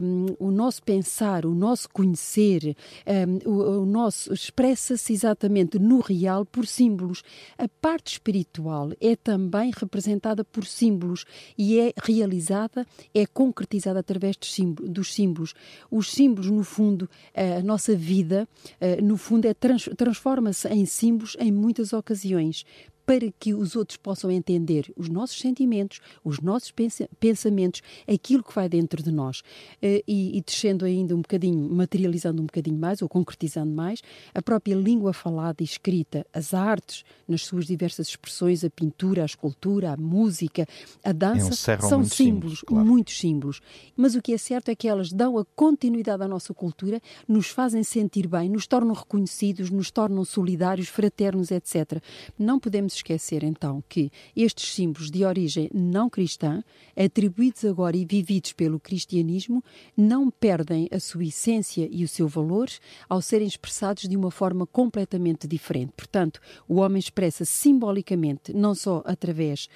um, 0.04 0.26
o 0.40 0.52
nosso 0.52 0.82
pensar, 0.84 1.46
o 1.46 1.54
nosso 1.54 1.90
conhecer, 1.90 2.76
um, 3.46 3.50
o, 3.50 3.82
o, 3.82 3.86
nosso 3.86 4.34
expressa-se 4.34 5.14
exatamente 5.14 5.80
no 5.80 6.00
real 6.00 6.46
por 6.46 6.66
símbolos. 6.66 7.24
A 7.58 7.68
parte 7.68 8.14
espiritual 8.14 8.92
é 9.00 9.16
também 9.16 9.72
representada 9.76 10.44
por 10.44 10.66
símbolos 10.66 11.26
e 11.58 11.80
é 11.80 11.94
realizada, 12.04 12.86
é 13.14 13.26
concretizada 13.26 14.00
através 14.00 14.38
símbolos, 14.42 14.92
dos 14.92 15.14
símbolos. 15.14 15.54
Os 15.90 16.12
símbolos, 16.12 16.50
no 16.50 16.64
fundo, 16.64 17.10
a 17.34 17.62
nossa 17.62 17.96
vida, 17.96 18.48
no 19.02 19.18
fundo, 19.18 19.46
é 19.46 19.54
trans, 19.54 19.90
transforma-se 19.98 20.68
em 20.70 20.86
símbolos 20.86 21.36
em 21.40 21.52
muitas 21.52 21.94
ocasiões 21.94 22.66
para 23.08 23.32
que 23.40 23.54
os 23.54 23.78
outros 23.78 23.96
possam 23.96 24.30
entender 24.30 24.92
os 24.98 25.08
nossos 25.08 25.40
sentimentos, 25.40 26.02
os 26.26 26.42
nossos 26.42 26.74
pensamentos, 27.18 27.82
aquilo 28.06 28.44
que 28.44 28.54
vai 28.54 28.68
dentro 28.68 29.02
de 29.02 29.14
nós. 29.14 29.42
Eh, 29.82 30.04
e, 30.06 30.38
e 30.38 30.42
descendo 30.42 30.84
ainda 30.84 31.16
um 31.16 31.22
bocadinho, 31.22 31.74
materializando 31.74 32.42
um 32.42 32.46
bocadinho 32.46 32.78
mais, 32.78 33.02
ou 33.02 33.08
concretizando 33.08 33.72
mais, 33.72 34.02
a 34.36 34.42
própria 34.42 34.76
língua 34.76 35.14
falada 35.14 35.56
e 35.62 35.64
escrita, 35.64 36.28
as 36.34 36.54
artes, 36.54 37.06
nas 37.26 37.44
suas 37.44 37.66
diversas 37.66 38.10
expressões, 38.10 38.66
a 38.66 38.70
pintura, 38.70 39.22
a 39.22 39.26
escultura, 39.26 39.94
a 39.94 39.98
música, 39.98 40.68
a 41.02 41.14
dança, 41.14 41.54
são 41.80 42.04
símbolos, 42.04 42.14
símbolos 42.14 42.62
claro. 42.62 42.86
muitos 42.86 43.18
símbolos. 43.18 43.62
Mas 43.96 44.16
o 44.16 44.22
que 44.22 44.34
é 44.34 44.38
certo 44.38 44.68
é 44.68 44.76
que 44.76 44.88
elas 44.88 45.14
dão 45.14 45.38
a 45.38 45.46
continuidade 45.56 46.24
à 46.24 46.28
nossa 46.28 46.54
cultura, 46.54 47.02
nos 47.26 47.48
fazem 47.48 47.84
sentir 47.84 48.28
bem, 48.28 48.50
nos 48.50 48.68
tornam 48.68 48.94
reconhecidos, 48.94 49.70
nos 49.70 49.92
tornam 49.92 50.26
solidários, 50.26 50.90
fraternos, 50.90 51.52
etc. 51.52 52.02
Não 52.38 52.60
podemos 52.60 52.97
esquecer 52.98 53.44
então 53.44 53.84
que 53.88 54.12
estes 54.36 54.74
símbolos 54.74 55.10
de 55.10 55.24
origem 55.24 55.70
não 55.74 56.10
cristã, 56.10 56.64
atribuídos 56.96 57.66
agora 57.66 57.96
e 57.96 58.06
vividos 58.06 58.54
pelo 58.54 58.80
cristianismo, 58.80 59.64
não 59.96 60.30
perdem 60.30 60.88
a 60.92 61.00
sua 61.00 61.26
essência 61.26 61.88
e 61.92 62.04
o 62.04 62.08
seu 62.08 62.28
valor 62.28 62.70
ao 63.08 63.22
serem 63.22 63.48
expressados 63.48 64.08
de 64.08 64.16
uma 64.16 64.32
forma 64.32 64.66
completamente 64.66 65.48
diferente. 65.48 65.94
Portanto, 65.96 66.40
o 66.68 66.76
homem 66.76 67.00
expressa 67.00 67.46
simbolicamente, 67.46 68.54
não 68.54 68.76
só 68.76 69.02
através, 69.06 69.70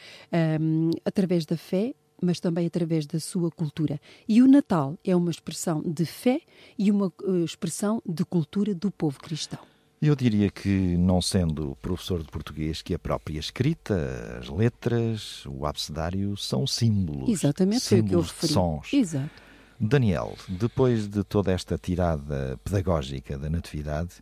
um, 0.60 0.92
através 1.06 1.46
da 1.46 1.58
fé, 1.58 1.94
mas 2.22 2.40
também 2.40 2.68
através 2.68 3.06
da 3.08 3.20
sua 3.20 3.50
cultura. 3.50 4.00
E 4.28 4.42
o 4.42 4.48
Natal 4.48 4.98
é 5.04 5.16
uma 5.16 5.32
expressão 5.32 5.82
de 5.82 6.06
fé 6.06 6.42
e 6.78 6.92
uma 6.92 7.12
uh, 7.24 7.44
expressão 7.44 8.02
de 8.06 8.24
cultura 8.24 8.76
do 8.76 8.92
povo 8.92 9.20
cristão. 9.20 9.71
Eu 10.02 10.16
diria 10.16 10.50
que, 10.50 10.98
não 10.98 11.22
sendo 11.22 11.78
professor 11.80 12.24
de 12.24 12.30
português, 12.30 12.82
que 12.82 12.96
a 12.96 12.98
própria 12.98 13.38
escrita, 13.38 14.40
as 14.42 14.50
letras, 14.50 15.46
o 15.46 15.64
abecedário 15.64 16.36
são 16.36 16.66
símbolos. 16.66 17.30
Exatamente, 17.30 17.82
símbolos 17.82 17.92
foi 17.92 18.00
o 18.00 18.10
que 18.10 18.16
eu 18.16 18.22
referi. 18.22 18.48
De 18.48 18.54
sons. 18.54 18.94
Exato. 18.94 19.52
Daniel, 19.80 20.36
depois 20.48 21.08
de 21.08 21.24
toda 21.24 21.52
esta 21.52 21.78
tirada 21.78 22.60
pedagógica 22.64 23.38
da 23.38 23.48
Natividade, 23.48 24.16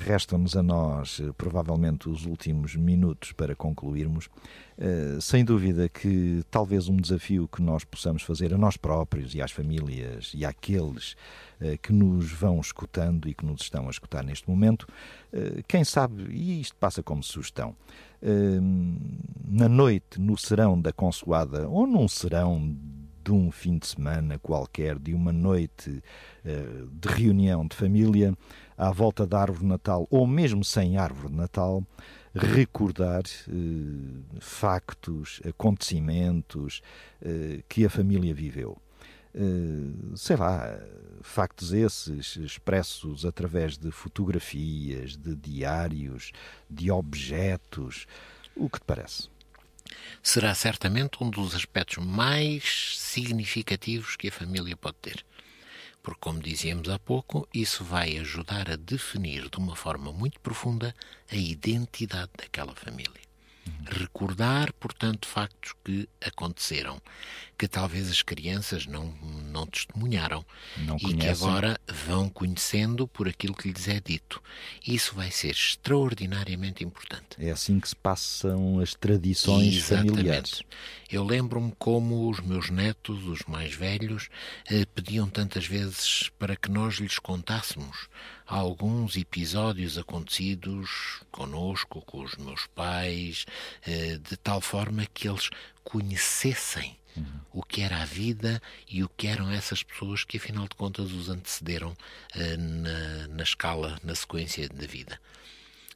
restam-nos 0.00 0.56
a 0.56 0.62
nós, 0.62 1.20
provavelmente, 1.36 2.08
os 2.08 2.26
últimos 2.26 2.74
minutos 2.74 3.32
para 3.32 3.54
concluirmos. 3.54 4.28
Uh, 4.76 5.20
sem 5.20 5.44
dúvida 5.44 5.90
que 5.90 6.42
talvez 6.50 6.88
um 6.88 6.96
desafio 6.96 7.46
que 7.46 7.60
nós 7.60 7.84
possamos 7.84 8.22
fazer 8.22 8.54
a 8.54 8.56
nós 8.56 8.78
próprios 8.78 9.34
e 9.34 9.42
às 9.42 9.52
famílias 9.52 10.32
e 10.34 10.42
àqueles 10.42 11.12
uh, 11.60 11.76
que 11.82 11.92
nos 11.92 12.32
vão 12.32 12.58
escutando 12.58 13.28
e 13.28 13.34
que 13.34 13.44
nos 13.44 13.60
estão 13.60 13.88
a 13.88 13.90
escutar 13.90 14.24
neste 14.24 14.48
momento, 14.48 14.86
quem 15.68 15.84
sabe, 15.84 16.24
e 16.32 16.60
isto 16.60 16.74
passa 16.76 17.04
como 17.04 17.22
sugestão, 17.22 17.76
na 19.46 19.68
noite, 19.68 20.20
no 20.20 20.36
serão 20.36 20.80
da 20.80 20.92
consoada 20.92 21.68
ou 21.68 21.86
num 21.86 22.08
serão 22.08 22.76
de 23.22 23.30
um 23.30 23.52
fim 23.52 23.78
de 23.78 23.86
semana 23.86 24.40
qualquer, 24.40 24.98
de 24.98 25.14
uma 25.14 25.32
noite 25.32 26.02
de 26.44 27.08
reunião 27.08 27.64
de 27.64 27.76
família, 27.76 28.34
à 28.80 28.90
volta 28.90 29.26
da 29.26 29.40
árvore 29.40 29.60
de 29.60 29.66
Natal, 29.66 30.08
ou 30.10 30.26
mesmo 30.26 30.64
sem 30.64 30.96
árvore 30.96 31.28
de 31.28 31.36
Natal, 31.36 31.84
recordar 32.34 33.22
eh, 33.24 34.38
factos, 34.40 35.40
acontecimentos 35.46 36.80
eh, 37.20 37.62
que 37.68 37.84
a 37.84 37.90
família 37.90 38.34
viveu. 38.34 38.80
Uh, 39.32 40.16
sei 40.16 40.34
lá, 40.34 40.76
factos 41.22 41.72
esses 41.72 42.36
expressos 42.36 43.24
através 43.24 43.78
de 43.78 43.92
fotografias, 43.92 45.16
de 45.16 45.36
diários, 45.36 46.32
de 46.68 46.90
objetos. 46.90 48.08
O 48.56 48.68
que 48.68 48.80
te 48.80 48.84
parece? 48.84 49.28
será 50.22 50.54
certamente 50.54 51.22
um 51.22 51.30
dos 51.30 51.54
aspectos 51.54 52.04
mais 52.04 52.96
significativos 52.98 54.16
que 54.16 54.28
a 54.28 54.32
família 54.32 54.76
pode 54.76 54.96
ter. 55.00 55.24
Porque, 56.02 56.20
como 56.20 56.40
dizíamos 56.40 56.88
há 56.88 56.98
pouco, 56.98 57.46
isso 57.52 57.84
vai 57.84 58.16
ajudar 58.18 58.70
a 58.70 58.76
definir 58.76 59.48
de 59.50 59.58
uma 59.58 59.76
forma 59.76 60.12
muito 60.12 60.40
profunda 60.40 60.94
a 61.30 61.36
identidade 61.36 62.30
daquela 62.36 62.74
família. 62.74 63.29
Recordar, 63.86 64.72
portanto, 64.74 65.26
factos 65.26 65.74
que 65.84 66.08
aconteceram, 66.24 67.00
que 67.58 67.66
talvez 67.66 68.08
as 68.08 68.22
crianças 68.22 68.86
não, 68.86 69.12
não 69.50 69.66
testemunharam 69.66 70.44
Não 70.78 70.96
e 70.96 71.14
que 71.14 71.26
agora 71.26 71.78
vão 72.06 72.28
conhecendo 72.28 73.08
por 73.08 73.28
aquilo 73.28 73.54
que 73.54 73.70
lhes 73.70 73.88
é 73.88 74.00
dito. 74.00 74.40
Isso 74.86 75.14
vai 75.14 75.30
ser 75.30 75.50
extraordinariamente 75.50 76.84
importante. 76.84 77.36
É 77.38 77.50
assim 77.50 77.80
que 77.80 77.88
se 77.88 77.96
passam 77.96 78.78
as 78.78 78.94
tradições 78.94 79.76
Exatamente. 79.76 80.10
familiares. 80.10 80.62
Eu 81.10 81.24
lembro-me 81.24 81.72
como 81.78 82.30
os 82.30 82.40
meus 82.40 82.70
netos, 82.70 83.26
os 83.26 83.40
mais 83.46 83.74
velhos, 83.74 84.28
eh, 84.70 84.86
pediam 84.94 85.28
tantas 85.28 85.66
vezes 85.66 86.30
para 86.38 86.54
que 86.54 86.70
nós 86.70 86.94
lhes 86.94 87.18
contássemos 87.18 88.08
alguns 88.58 89.16
episódios 89.16 89.96
acontecidos 89.96 91.22
conosco, 91.30 92.02
com 92.02 92.22
os 92.22 92.36
meus 92.36 92.66
pais, 92.68 93.46
eh, 93.86 94.18
de 94.18 94.36
tal 94.36 94.60
forma 94.60 95.06
que 95.06 95.28
eles 95.28 95.50
conhecessem 95.84 96.98
o 97.52 97.62
que 97.62 97.82
era 97.82 98.02
a 98.02 98.04
vida 98.04 98.62
e 98.88 99.02
o 99.02 99.08
que 99.08 99.26
eram 99.26 99.50
essas 99.50 99.82
pessoas 99.82 100.24
que, 100.24 100.36
afinal 100.36 100.68
de 100.68 100.76
contas, 100.76 101.12
os 101.12 101.28
antecederam 101.28 101.96
eh, 102.34 102.56
na, 102.56 103.28
na 103.28 103.42
escala, 103.42 103.98
na 104.02 104.14
sequência 104.14 104.68
da 104.68 104.86
vida. 104.86 105.20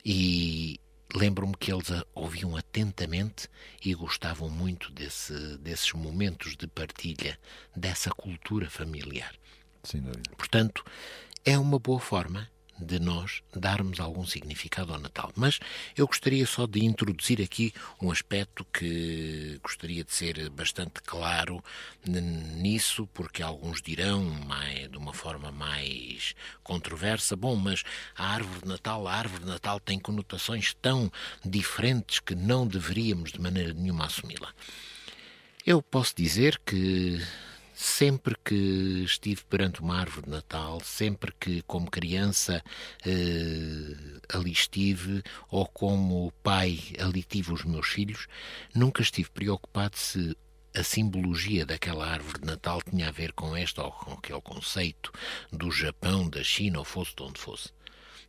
E 0.04 0.80
lembro-me 1.14 1.54
que 1.56 1.72
eles 1.72 1.90
a 1.90 2.04
ouviam 2.14 2.56
atentamente 2.56 3.48
e 3.84 3.94
gostavam 3.94 4.50
muito 4.50 4.90
desse, 4.92 5.56
desses 5.58 5.92
momentos 5.92 6.56
de 6.56 6.66
partilha, 6.66 7.38
dessa 7.74 8.10
cultura 8.10 8.68
familiar. 8.68 9.34
Sem 9.84 10.00
dúvida. 10.00 10.30
Portanto, 10.36 10.84
é 11.44 11.58
uma 11.58 11.78
boa 11.78 12.00
forma 12.00 12.48
de 12.78 12.98
nós 12.98 13.42
darmos 13.54 14.00
algum 14.00 14.26
significado 14.26 14.92
ao 14.92 14.98
Natal. 14.98 15.32
Mas 15.36 15.60
eu 15.96 16.06
gostaria 16.06 16.46
só 16.46 16.66
de 16.66 16.84
introduzir 16.84 17.40
aqui 17.40 17.72
um 18.02 18.10
aspecto 18.10 18.64
que 18.72 19.58
gostaria 19.62 20.02
de 20.02 20.12
ser 20.12 20.50
bastante 20.50 21.00
claro 21.02 21.62
nisso, 22.06 23.08
porque 23.14 23.42
alguns 23.42 23.80
dirão 23.80 24.24
mais, 24.24 24.90
de 24.90 24.96
uma 24.96 25.12
forma 25.12 25.52
mais 25.52 26.34
controversa, 26.62 27.36
bom, 27.36 27.54
mas 27.56 27.84
a 28.16 28.26
árvore 28.26 28.62
de 28.62 28.68
Natal, 28.68 29.06
a 29.06 29.14
árvore 29.14 29.44
de 29.44 29.48
Natal 29.48 29.78
tem 29.78 29.98
conotações 29.98 30.74
tão 30.80 31.10
diferentes 31.44 32.18
que 32.18 32.34
não 32.34 32.66
deveríamos 32.66 33.32
de 33.32 33.40
maneira 33.40 33.72
nenhuma 33.72 34.06
assumi-la. 34.06 34.52
Eu 35.64 35.80
posso 35.80 36.14
dizer 36.16 36.60
que 36.66 37.18
sempre 37.74 38.36
que 38.44 39.02
estive 39.04 39.42
perante 39.44 39.80
uma 39.80 39.98
árvore 39.98 40.26
de 40.26 40.30
Natal, 40.30 40.80
sempre 40.80 41.32
que, 41.38 41.62
como 41.62 41.90
criança, 41.90 42.62
eh, 43.04 44.20
ali 44.28 44.52
estive, 44.52 45.22
ou 45.50 45.66
como 45.66 46.32
pai 46.42 46.78
ali 46.98 47.22
tive 47.22 47.52
os 47.52 47.64
meus 47.64 47.88
filhos, 47.88 48.28
nunca 48.74 49.02
estive 49.02 49.28
preocupado 49.30 49.96
se 49.96 50.36
a 50.76 50.82
simbologia 50.82 51.64
daquela 51.64 52.06
árvore 52.06 52.40
de 52.40 52.46
Natal 52.46 52.80
tinha 52.82 53.08
a 53.08 53.12
ver 53.12 53.32
com 53.32 53.56
este 53.56 53.80
ou 53.80 53.92
com 53.92 54.12
aquele 54.14 54.40
conceito 54.40 55.12
do 55.52 55.70
Japão, 55.70 56.28
da 56.28 56.42
China, 56.42 56.80
ou 56.80 56.84
fosse 56.84 57.14
de 57.14 57.22
onde 57.22 57.40
fosse. 57.40 57.70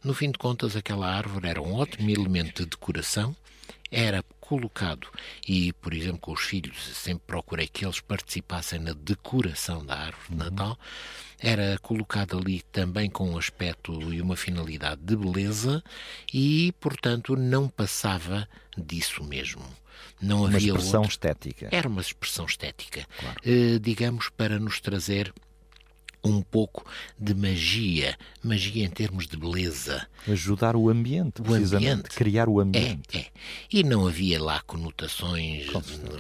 No 0.04 0.14
fim 0.14 0.32
de 0.32 0.38
contas, 0.38 0.76
aquela 0.76 1.08
árvore 1.08 1.48
era 1.48 1.62
um 1.62 1.74
ótimo 1.74 2.10
elemento 2.12 2.64
de 2.64 2.70
decoração, 2.70 3.36
era 3.92 4.24
colocado, 4.46 5.08
e 5.48 5.74
por 5.74 5.94
exemplo 5.94 6.20
com 6.20 6.32
os 6.34 6.42
filhos 6.42 6.78
sempre 6.96 7.24
procurei 7.28 7.68
que 7.68 7.86
eles 7.86 8.00
participassem 8.00 8.80
na 8.80 8.94
decoração 8.94 9.86
da 9.86 9.96
árvore 9.98 10.30
de 10.30 10.36
Natal, 10.36 10.78
era 11.40 11.78
colocado 11.82 12.38
ali 12.38 12.62
também 12.72 13.10
com 13.10 13.30
um 13.32 13.38
aspecto 13.38 13.92
e 14.14 14.22
uma 14.22 14.36
finalidade 14.36 15.02
de 15.04 15.16
beleza 15.16 15.84
e, 16.34 16.74
portanto, 16.80 17.36
não 17.36 17.68
passava 17.68 18.48
disso 18.78 19.24
mesmo. 19.24 19.64
Não 20.22 20.40
Uma 20.46 20.48
havia 20.56 20.68
expressão 20.72 21.02
outro- 21.02 21.12
estética. 21.14 21.70
era 21.72 21.88
uma 21.88 22.02
expressão 22.02 22.46
estética, 22.46 23.06
eh, 23.44 23.80
digamos, 23.82 24.30
para 24.30 24.58
nos 24.60 24.80
trazer 24.80 25.34
um 26.30 26.42
pouco 26.42 26.86
de 27.20 27.34
magia, 27.34 28.18
magia 28.44 28.84
em 28.86 28.90
termos 28.90 29.28
de 29.28 29.38
beleza. 29.38 30.08
Ajudar 30.28 30.76
o 30.76 30.90
ambiente, 30.90 31.42
O 31.42 31.44
precisamente. 31.44 31.92
ambiente. 31.92 32.10
Criar 32.16 32.50
o 32.50 32.60
É, 32.60 32.64
ambiente. 32.64 33.18
é. 33.18 33.26
E 33.72 33.84
não 33.84 34.08
havia 34.08 34.42
lá 34.42 34.62
conotações 34.62 35.68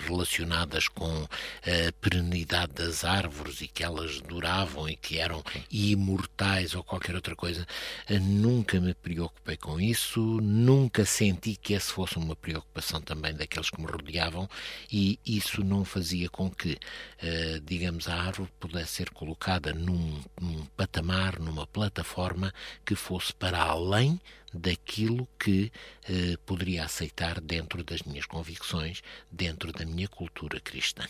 relacionadas 0.07 0.87
com 0.87 1.07
a 1.07 1.91
perenidade 1.99 2.73
das 2.73 3.03
árvores 3.03 3.61
e 3.61 3.67
que 3.67 3.83
elas 3.83 4.21
duravam 4.21 4.87
e 4.87 4.95
que 4.95 5.17
eram 5.17 5.43
imortais 5.71 6.75
ou 6.75 6.83
qualquer 6.83 7.15
outra 7.15 7.35
coisa. 7.35 7.65
Eh, 8.07 8.19
Nunca 8.19 8.79
me 8.79 8.93
preocupei 8.93 9.55
com 9.57 9.79
isso, 9.79 10.19
nunca 10.41 11.05
senti 11.05 11.55
que 11.55 11.73
essa 11.73 11.91
fosse 11.93 12.17
uma 12.17 12.35
preocupação 12.35 13.01
também 13.01 13.33
daqueles 13.33 13.69
que 13.69 13.79
me 13.81 13.87
rodeavam 13.87 14.47
e 14.91 15.19
isso 15.25 15.63
não 15.63 15.83
fazia 15.85 16.29
com 16.29 16.49
que, 16.49 16.77
eh, 17.21 17.59
digamos, 17.63 18.07
a 18.07 18.15
árvore 18.15 18.49
pudesse 18.59 18.93
ser 18.93 19.09
colocada 19.11 19.73
num, 19.73 19.94
num 20.41 20.65
patamar, 20.77 21.39
numa 21.39 21.65
plataforma 21.67 22.53
que 22.85 22.95
fosse 22.95 23.33
para 23.33 23.59
além 23.61 24.19
daquilo 24.53 25.27
que 25.39 25.71
eh, 26.09 26.37
poderia 26.45 26.83
aceitar 26.85 27.41
dentro 27.41 27.83
das 27.83 28.01
minhas 28.03 28.25
convicções, 28.25 29.01
dentro 29.31 29.71
da 29.71 29.85
minha 29.85 30.07
cultura 30.07 30.59
cristã. 30.59 31.03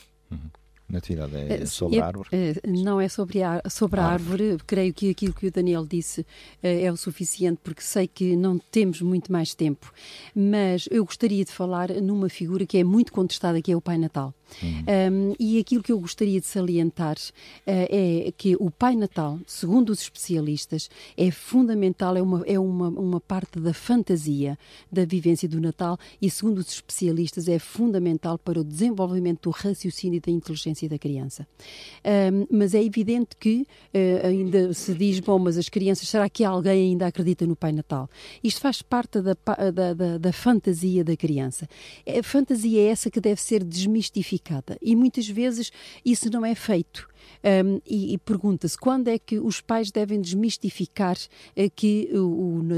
Natividade 0.88 1.36
é 1.36 1.62
Eh, 1.64 1.66
sobre 1.66 1.98
a 2.00 2.04
é- 2.04 2.06
árvore. 2.08 2.30
eh, 2.32 2.54
Não 2.68 3.02
é 3.02 3.10
sobre 3.10 3.42
a, 3.42 3.60
sobre 3.70 4.00
a 4.00 4.06
árvore. 4.06 4.58
Creio 4.68 4.94
que 4.94 5.10
aquilo 5.10 5.34
que 5.34 5.48
o 5.48 5.52
Daniel 5.52 5.84
disse 5.86 6.24
eh, 6.62 6.84
é 6.84 6.92
o 6.92 6.98
suficiente, 6.98 7.60
porque 7.64 7.82
sei 7.82 8.08
que 8.08 8.36
não 8.36 8.60
temos 8.60 9.02
muito 9.02 9.32
mais 9.32 9.56
tempo. 9.56 9.92
Mas 10.36 10.88
eu 10.92 11.04
gostaria 11.04 11.44
de 11.44 11.52
falar 11.52 11.90
numa 11.90 12.30
figura 12.30 12.68
que 12.68 12.78
é 12.78 12.84
muito 12.84 13.12
contestada, 13.12 13.62
que 13.64 13.72
é 13.72 13.76
o 13.76 13.82
Pai 13.82 13.98
Natal. 13.98 14.32
Um, 14.62 15.34
e 15.40 15.60
aquilo 15.60 15.84
que 15.84 15.92
eu 15.92 16.00
gostaria 16.00 16.40
de 16.40 16.46
salientar 16.46 17.18
eh, 17.66 18.28
é 18.28 18.32
que 18.32 18.56
o 18.60 18.70
Pai 18.70 18.96
Natal, 18.96 19.40
segundo 19.46 19.90
os 19.90 20.02
especialistas, 20.02 20.90
é 21.18 21.32
fundamental, 21.32 22.16
é 22.16 22.22
uma, 22.22 22.44
é 22.46 22.60
uma, 22.60 22.90
uma 22.90 23.20
parte 23.20 23.60
da 23.60 23.74
fantasia 23.74 24.58
da 24.92 25.06
vivência 25.06 25.48
do 25.50 25.60
Natal 25.60 25.98
e, 26.22 26.30
segundo 26.30 26.60
os 26.60 26.70
especialistas, 26.70 27.48
é 27.48 27.60
fundamental 27.60 28.38
para 28.38 28.60
o 28.60 28.64
desenvolvimento 28.64 29.44
do 29.44 29.50
raciocínio 29.50 30.18
e 30.18 30.20
da 30.20 30.32
inteligência 30.32 30.88
da 30.88 30.98
criança. 30.98 31.48
Um, 32.06 32.48
mas 32.50 32.74
é 32.74 32.84
evidente 32.84 33.36
que 33.40 33.66
eh, 33.94 34.22
ainda 34.24 34.74
se 34.74 34.94
diz, 34.94 35.20
bom, 35.20 35.40
mas 35.40 35.58
as 35.58 35.70
crianças, 35.70 36.08
será 36.08 36.30
que 36.30 36.44
alguém 36.44 36.92
ainda 36.92 37.08
acredita 37.08 37.46
no 37.46 37.56
Pai 37.56 37.72
Natal? 37.72 38.10
Isto 38.44 38.62
faz 38.62 38.82
parte 38.82 39.22
da, 39.22 39.36
da, 39.72 39.94
da, 39.94 40.18
da 40.18 40.34
fantasia 40.34 41.04
da 41.04 41.18
criança. 41.18 41.68
A 42.08 42.24
fantasia 42.24 42.82
é 42.82 42.86
essa 42.88 43.10
que 43.10 43.20
deve 43.20 43.42
ser 43.42 43.64
desmistificada 43.64 44.35
e 44.82 44.96
muitas 44.96 45.28
vezes 45.28 45.72
isso 46.04 46.30
não 46.30 46.46
é 46.46 46.56
feito. 46.56 47.08
Um, 47.44 47.80
e, 47.86 48.14
e 48.14 48.18
pergunta-se 48.18 48.78
quando 48.78 49.08
é 49.08 49.20
que 49.20 49.40
os 49.40 49.62
pais 49.62 49.92
devem 49.92 50.20
desmistificar 50.20 51.16
eh, 51.56 51.70
que 51.70 52.10
o, 52.14 52.18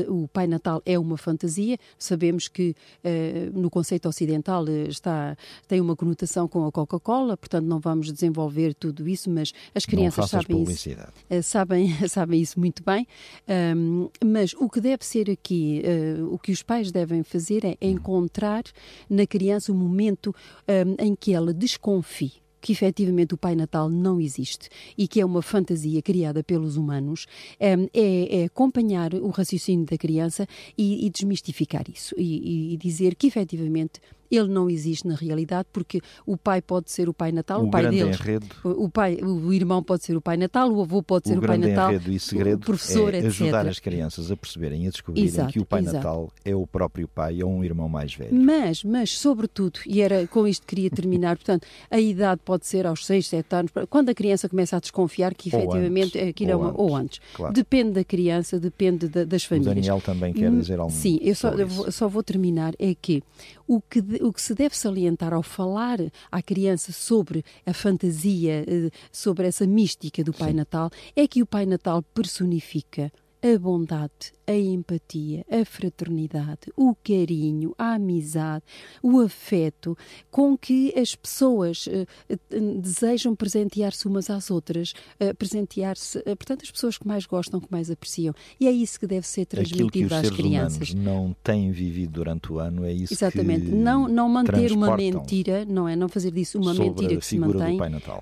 o- 0.09 0.23
o 0.23 0.27
Pai 0.27 0.45
Natal 0.47 0.81
é 0.85 0.97
uma 0.99 1.17
fantasia. 1.17 1.77
Sabemos 1.97 2.47
que 2.47 2.75
eh, 3.03 3.49
no 3.53 3.69
conceito 3.69 4.07
ocidental 4.09 4.67
eh, 4.67 4.87
está, 4.89 5.37
tem 5.67 5.79
uma 5.79 5.95
conotação 5.95 6.47
com 6.47 6.65
a 6.65 6.71
Coca-Cola, 6.71 7.37
portanto 7.37 7.65
não 7.65 7.79
vamos 7.79 8.11
desenvolver 8.11 8.73
tudo 8.73 9.07
isso, 9.07 9.29
mas 9.29 9.53
as 9.73 9.85
crianças 9.85 10.15
sabem 10.29 10.57
isso. 10.63 10.89
Uh, 11.29 11.43
sabem, 11.43 11.95
sabem 12.09 12.41
isso 12.41 12.59
muito 12.59 12.83
bem, 12.83 13.07
Um, 13.47 14.09
mas 14.25 14.53
o 14.53 14.69
que 14.69 14.81
deve 14.81 15.05
ser 15.05 15.29
aqui, 15.29 15.81
uh, 16.19 16.33
o 16.33 16.37
que 16.37 16.51
os 16.51 16.61
pais 16.63 16.91
devem 16.91 17.23
fazer 17.23 17.63
é 17.65 17.77
encontrar 17.81 18.63
na 19.09 19.25
criança 19.25 19.71
o 19.71 19.75
momento 19.75 20.35
um, 20.67 21.05
em 21.05 21.15
que 21.15 21.33
ela 21.33 21.53
desconfie 21.53 22.33
que 22.59 22.71
efetivamente 22.71 23.33
o 23.33 23.37
Pai 23.37 23.55
Natal 23.55 23.89
não 23.89 24.19
existe 24.19 24.69
e 24.97 25.07
que 25.07 25.21
é 25.21 25.25
uma 25.25 25.41
fantasia 25.41 26.01
criada 26.01 26.43
pelos 26.43 26.75
humanos, 26.77 27.25
um, 27.61 27.87
é, 27.93 28.41
é 28.41 28.45
acompanhar 28.45 29.13
o 29.13 29.29
raciocínio 29.29 29.85
da 29.85 29.97
criança 29.97 30.47
e, 30.77 31.05
e 31.05 31.09
desmistificar 31.09 31.83
isso 31.93 32.15
e- 32.17 32.73
e 32.73 32.77
dizer 32.77 33.15
que 33.15 33.27
efetivamente 33.27 33.99
ele 34.31 34.47
não 34.49 34.69
existe 34.69 35.07
na 35.07 35.15
realidade 35.15 35.67
porque 35.71 36.01
o 36.25 36.35
pai 36.37 36.61
pode 36.61 36.91
ser 36.91 37.07
o 37.09 37.13
Pai 37.13 37.31
Natal, 37.31 37.61
o, 37.63 37.67
O 37.67 37.71
pai 37.71 37.87
deles, 37.87 38.19
enredo 38.19 38.45
o 38.63 38.85
o 38.85 38.89
pai, 38.89 39.15
o 39.21 39.51
irmão 39.53 39.81
pode 39.83 40.03
ser 40.03 40.15
o 40.15 40.21
Pai 40.21 40.37
Natal, 40.37 40.71
o 40.71 40.81
avô 40.81 41.01
pode 41.03 41.27
ser 41.27 41.35
o 41.37 41.39
o, 41.39 41.45
Pai 41.47 41.57
Natal, 41.57 41.89
enredo 41.91 42.11
e 42.11 42.19
segredo 42.19 42.61
o 42.61 42.65
professor, 42.65 43.13
é 43.13 43.17
etc. 43.19 43.27
ajudar 43.27 43.67
as 43.67 43.79
crianças 43.79 44.31
a 44.31 44.37
perceberem 44.37 44.83
e 44.85 44.87
a 44.87 44.89
descobrirem 44.91 45.27
Exato, 45.29 45.53
que 45.53 45.59
o 45.59 45.65
Pai 45.65 45.81
exato. 45.81 45.95
Natal 45.97 46.31
é 46.45 46.55
o 46.55 46.65
próprio 46.67 47.07
pai 47.07 47.41
ou 47.43 47.49
um 47.51 47.63
irmão 47.63 47.87
mais 47.89 48.13
velho. 48.13 48.33
Mas, 48.35 48.83
mas, 48.83 49.17
sobretudo, 49.17 49.79
e 49.85 50.01
era 50.01 50.27
com 50.27 50.47
isto 50.47 50.65
que 50.65 50.75
queria 50.75 50.89
terminar, 50.89 51.35
portanto, 51.37 51.65
a 51.89 51.99
idade 51.99 52.41
pode 52.43 52.65
ser 52.67 52.85
aos 52.85 53.05
6, 53.05 53.27
7 53.27 53.55
anos, 53.55 53.71
quando 53.89 54.09
a 54.09 54.13
criança 54.13 54.47
começa 54.49 54.77
a 54.77 54.79
desconfiar 54.79 55.33
que 55.33 55.49
efetivamente 55.49 56.17
aquilo 56.19 56.51
é 56.51 56.55
uma. 56.55 56.67
antes, 56.69 56.79
Ou 56.79 56.95
antes. 56.95 57.21
claro. 57.33 57.53
Depende 57.53 57.91
da 57.91 58.03
criança, 58.03 58.59
depende 58.59 59.07
da- 59.07 59.23
das 59.25 59.43
O 59.45 59.49
famílias. 59.49 59.75
Daniel 59.75 60.01
também 60.01 60.33
quer 60.33 60.51
Hum, 60.51 60.59
dizer 60.59 60.79
algo 60.79 60.91
Sim, 60.91 61.19
eu 61.21 61.35
só, 61.35 61.49
eu 61.49 61.67
vou, 61.67 61.91
só 61.91 62.07
vou 62.07 62.23
terminar. 62.23 62.73
É 62.79 62.93
que 62.95 63.21
o 63.67 63.81
que 63.81 64.01
o 64.21 64.31
que 64.33 64.41
se 64.41 64.53
deve 64.53 64.75
salientar 64.75 65.33
ao 65.33 65.43
falar 65.43 65.99
à 66.31 66.41
criança 66.41 66.91
sobre 66.91 67.43
a 67.65 67.73
fantasia, 67.73 68.63
eh, 68.67 68.89
sobre 69.11 69.47
essa 69.47 69.65
mística 69.65 70.23
do 70.23 70.33
Pai 70.33 70.49
Sim. 70.49 70.57
Natal, 70.57 70.89
é 71.15 71.27
que 71.27 71.41
o 71.41 71.45
Pai 71.45 71.65
Natal 71.65 72.01
personifica 72.13 73.11
a 73.41 73.59
bondade, 73.59 74.33
a 74.47 74.53
empatia, 74.53 75.45
a 75.51 75.63
fraternidade, 75.65 76.71
o 76.75 76.95
carinho, 76.95 77.75
a 77.77 77.93
amizade, 77.93 78.63
o 79.03 79.19
afeto 79.19 79.97
com 80.31 80.57
que 80.57 80.93
as 80.97 81.13
pessoas 81.13 81.87
uh, 81.87 82.79
desejam 82.79 83.35
presentear-se 83.35 84.07
umas 84.07 84.29
às 84.29 84.49
outras, 84.49 84.93
uh, 85.19 85.35
presentear-se, 85.35 86.17
uh, 86.19 86.35
portanto, 86.35 86.63
as 86.63 86.71
pessoas 86.71 86.97
que 86.97 87.07
mais 87.07 87.25
gostam, 87.25 87.59
que 87.59 87.67
mais 87.69 87.91
apreciam. 87.91 88.33
E 88.59 88.67
é 88.67 88.71
isso 88.71 88.99
que 88.99 89.05
deve 89.05 89.27
ser 89.27 89.45
transmitido 89.45 90.15
às 90.15 90.29
crianças. 90.29 90.93
não 90.93 91.35
têm 91.43 91.71
vivido 91.71 92.13
durante 92.13 92.51
o 92.51 92.59
ano, 92.59 92.85
é 92.85 92.93
isso 92.93 93.13
Exatamente. 93.13 93.65
que 93.65 93.71
não 93.71 94.07
não 94.07 94.29
manter 94.29 94.71
uma 94.71 94.95
mentira, 94.95 95.65
não 95.65 95.87
é? 95.87 95.95
Não 95.95 96.07
fazer 96.07 96.31
disso 96.31 96.57
uma 96.57 96.73
mentira 96.73 97.17
que 97.17 97.25
se 97.25 97.37
mantém, 97.37 97.77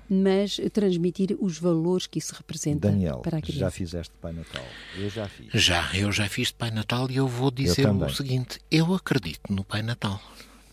mas 0.08 0.60
transmitir 0.72 1.36
os 1.40 1.58
valores 1.58 2.06
que 2.06 2.18
isso 2.18 2.34
representa 2.34 2.90
Daniel, 2.90 3.18
para 3.18 3.38
a 3.38 3.40
criança. 3.40 3.60
já 3.60 3.70
fizeste 3.70 4.12
Pai 4.20 4.32
Natal? 4.32 4.64
Eu 4.98 5.05
já 5.08 5.28
fiz. 5.28 5.48
Já, 5.52 5.90
eu 5.94 6.10
já 6.12 6.28
fiz 6.28 6.48
de 6.48 6.54
Pai 6.54 6.70
Natal 6.70 7.10
e 7.10 7.16
eu 7.16 7.26
vou 7.26 7.50
dizer 7.50 7.86
eu 7.86 7.96
o 7.96 8.08
seguinte: 8.08 8.60
eu 8.70 8.94
acredito 8.94 9.52
no 9.52 9.64
Pai 9.64 9.82
Natal. 9.82 10.20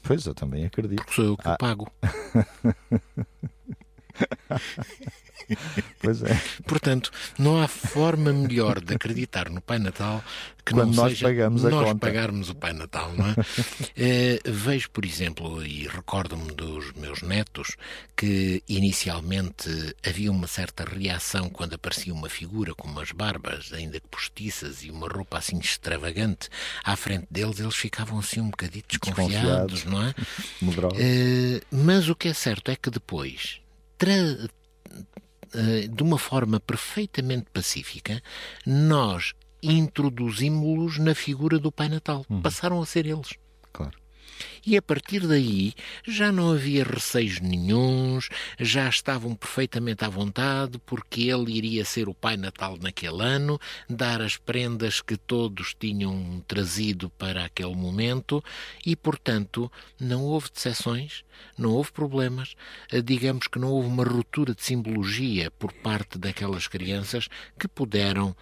Pois, 0.01 0.25
eu 0.25 0.35
também 0.35 0.65
acredito. 0.65 0.97
Porque 0.97 1.13
sou 1.13 1.25
eu 1.25 1.37
que 1.37 1.47
ah. 1.47 1.53
o 1.53 1.57
pago. 1.57 1.91
Pois 5.99 6.23
é. 6.23 6.41
Portanto, 6.65 7.11
não 7.37 7.61
há 7.61 7.67
forma 7.67 8.31
melhor 8.31 8.79
de 8.79 8.93
acreditar 8.93 9.49
no 9.49 9.61
Pai 9.61 9.79
Natal 9.79 10.23
que 10.65 10.73
Quando 10.73 10.95
não 10.95 11.03
nós 11.03 11.11
seja 11.11 11.27
pagamos 11.27 11.65
a 11.65 11.69
nós 11.69 11.87
conta. 11.87 11.99
pagarmos 11.99 12.49
o 12.49 12.55
Pai 12.55 12.71
Natal, 12.71 13.13
não 13.13 13.27
é? 13.27 13.35
é 13.97 14.39
vejo, 14.49 14.89
por 14.91 15.03
exemplo, 15.03 15.65
e 15.65 15.87
recordo-me 15.87 16.53
dos 16.53 16.93
meus 16.93 17.21
netos, 17.21 17.75
que 18.15 18.63
inicialmente 18.69 19.69
havia 20.07 20.31
uma 20.31 20.47
certa 20.47 20.85
reação 20.85 21.49
quando 21.49 21.73
aparecia 21.73 22.13
uma 22.13 22.29
figura 22.29 22.73
com 22.73 22.87
umas 22.87 23.11
barbas, 23.11 23.73
ainda 23.73 23.99
que 23.99 24.07
postiças, 24.07 24.83
e 24.83 24.89
uma 24.89 25.09
roupa 25.09 25.37
assim 25.37 25.59
extravagante 25.59 26.47
à 26.83 26.95
frente 26.95 27.27
deles, 27.29 27.59
eles 27.59 27.75
ficavam 27.75 28.19
assim 28.19 28.39
um 28.39 28.49
bocadinho 28.49 28.85
desconfiados, 28.87 29.83
desconfiados. 29.83 29.85
não 29.85 30.01
é? 30.01 30.15
é? 31.03 31.61
Mas 31.69 32.07
o 32.07 32.15
que 32.15 32.29
é 32.29 32.33
certo 32.33 32.71
é 32.71 32.77
que 32.77 32.89
depois 32.89 33.59
eh, 33.59 33.62
de 35.91 36.03
uma 36.03 36.17
forma 36.17 36.59
perfeitamente 36.59 37.45
pacífica, 37.53 38.21
nós 38.65 39.33
introduzimos-los 39.61 40.97
na 40.97 41.15
figura 41.15 41.57
do 41.59 41.71
Pai 41.71 41.87
Natal. 41.89 42.25
Uhum. 42.29 42.41
Passaram 42.41 42.81
a 42.81 42.85
ser 42.85 43.05
eles. 43.05 43.33
Claro. 43.71 43.97
E 44.65 44.77
a 44.77 44.81
partir 44.81 45.27
daí 45.27 45.73
já 46.05 46.31
não 46.31 46.51
havia 46.51 46.83
receios 46.83 47.39
nenhums, 47.39 48.29
já 48.59 48.87
estavam 48.87 49.35
perfeitamente 49.35 50.05
à 50.05 50.09
vontade, 50.09 50.79
porque 50.85 51.29
ele 51.29 51.53
iria 51.53 51.85
ser 51.85 52.07
o 52.07 52.13
Pai 52.13 52.37
Natal 52.37 52.77
naquele 52.77 53.21
ano, 53.21 53.59
dar 53.89 54.21
as 54.21 54.37
prendas 54.37 55.01
que 55.01 55.17
todos 55.17 55.75
tinham 55.77 56.43
trazido 56.47 57.09
para 57.11 57.45
aquele 57.45 57.75
momento, 57.75 58.43
e, 58.85 58.95
portanto, 58.95 59.71
não 59.99 60.23
houve 60.23 60.49
decepções, 60.51 61.23
não 61.57 61.71
houve 61.71 61.91
problemas, 61.91 62.55
eh, 62.91 63.01
digamos 63.01 63.47
que 63.47 63.59
não 63.59 63.69
houve 63.69 63.87
uma 63.87 64.03
ruptura 64.03 64.53
de 64.55 64.63
simbologia 64.63 65.51
por 65.51 65.71
parte 65.71 66.17
daquelas 66.17 66.67
crianças 66.67 67.27
que 67.59 67.67
puderam 67.67 68.35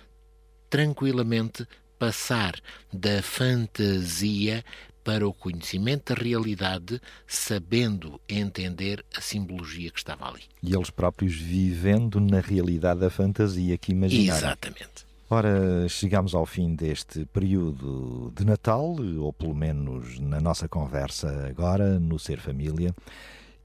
tranquilamente 0.70 1.68
passar 2.02 2.56
da 2.92 3.22
fantasia 3.22 4.66
para 5.04 5.28
o 5.28 5.32
conhecimento 5.32 6.16
da 6.16 6.20
realidade, 6.20 7.00
sabendo 7.28 8.20
entender 8.28 9.06
a 9.16 9.22
simbologia 9.22 9.92
que 9.92 10.00
estava 10.00 10.28
ali. 10.28 10.42
E 10.64 10.74
eles 10.74 10.90
próprios 10.90 11.36
vivendo 11.36 12.20
na 12.20 12.40
realidade 12.40 13.02
da 13.02 13.12
fantasia 13.12 13.78
que 13.78 13.92
imaginaram. 13.92 14.36
Exatamente. 14.36 15.06
Ora, 15.30 15.88
chegamos 15.88 16.34
ao 16.34 16.46
fim 16.48 16.74
deste 16.74 17.24
período 17.26 18.34
de 18.36 18.46
Natal, 18.46 18.96
ou 19.20 19.32
pelo 19.32 19.54
menos 19.54 20.20
na 20.20 20.42
nossa 20.42 20.68
conversa 20.68 21.48
agora, 21.48 22.00
no 22.00 22.18
Ser 22.18 22.40
Família. 22.40 22.96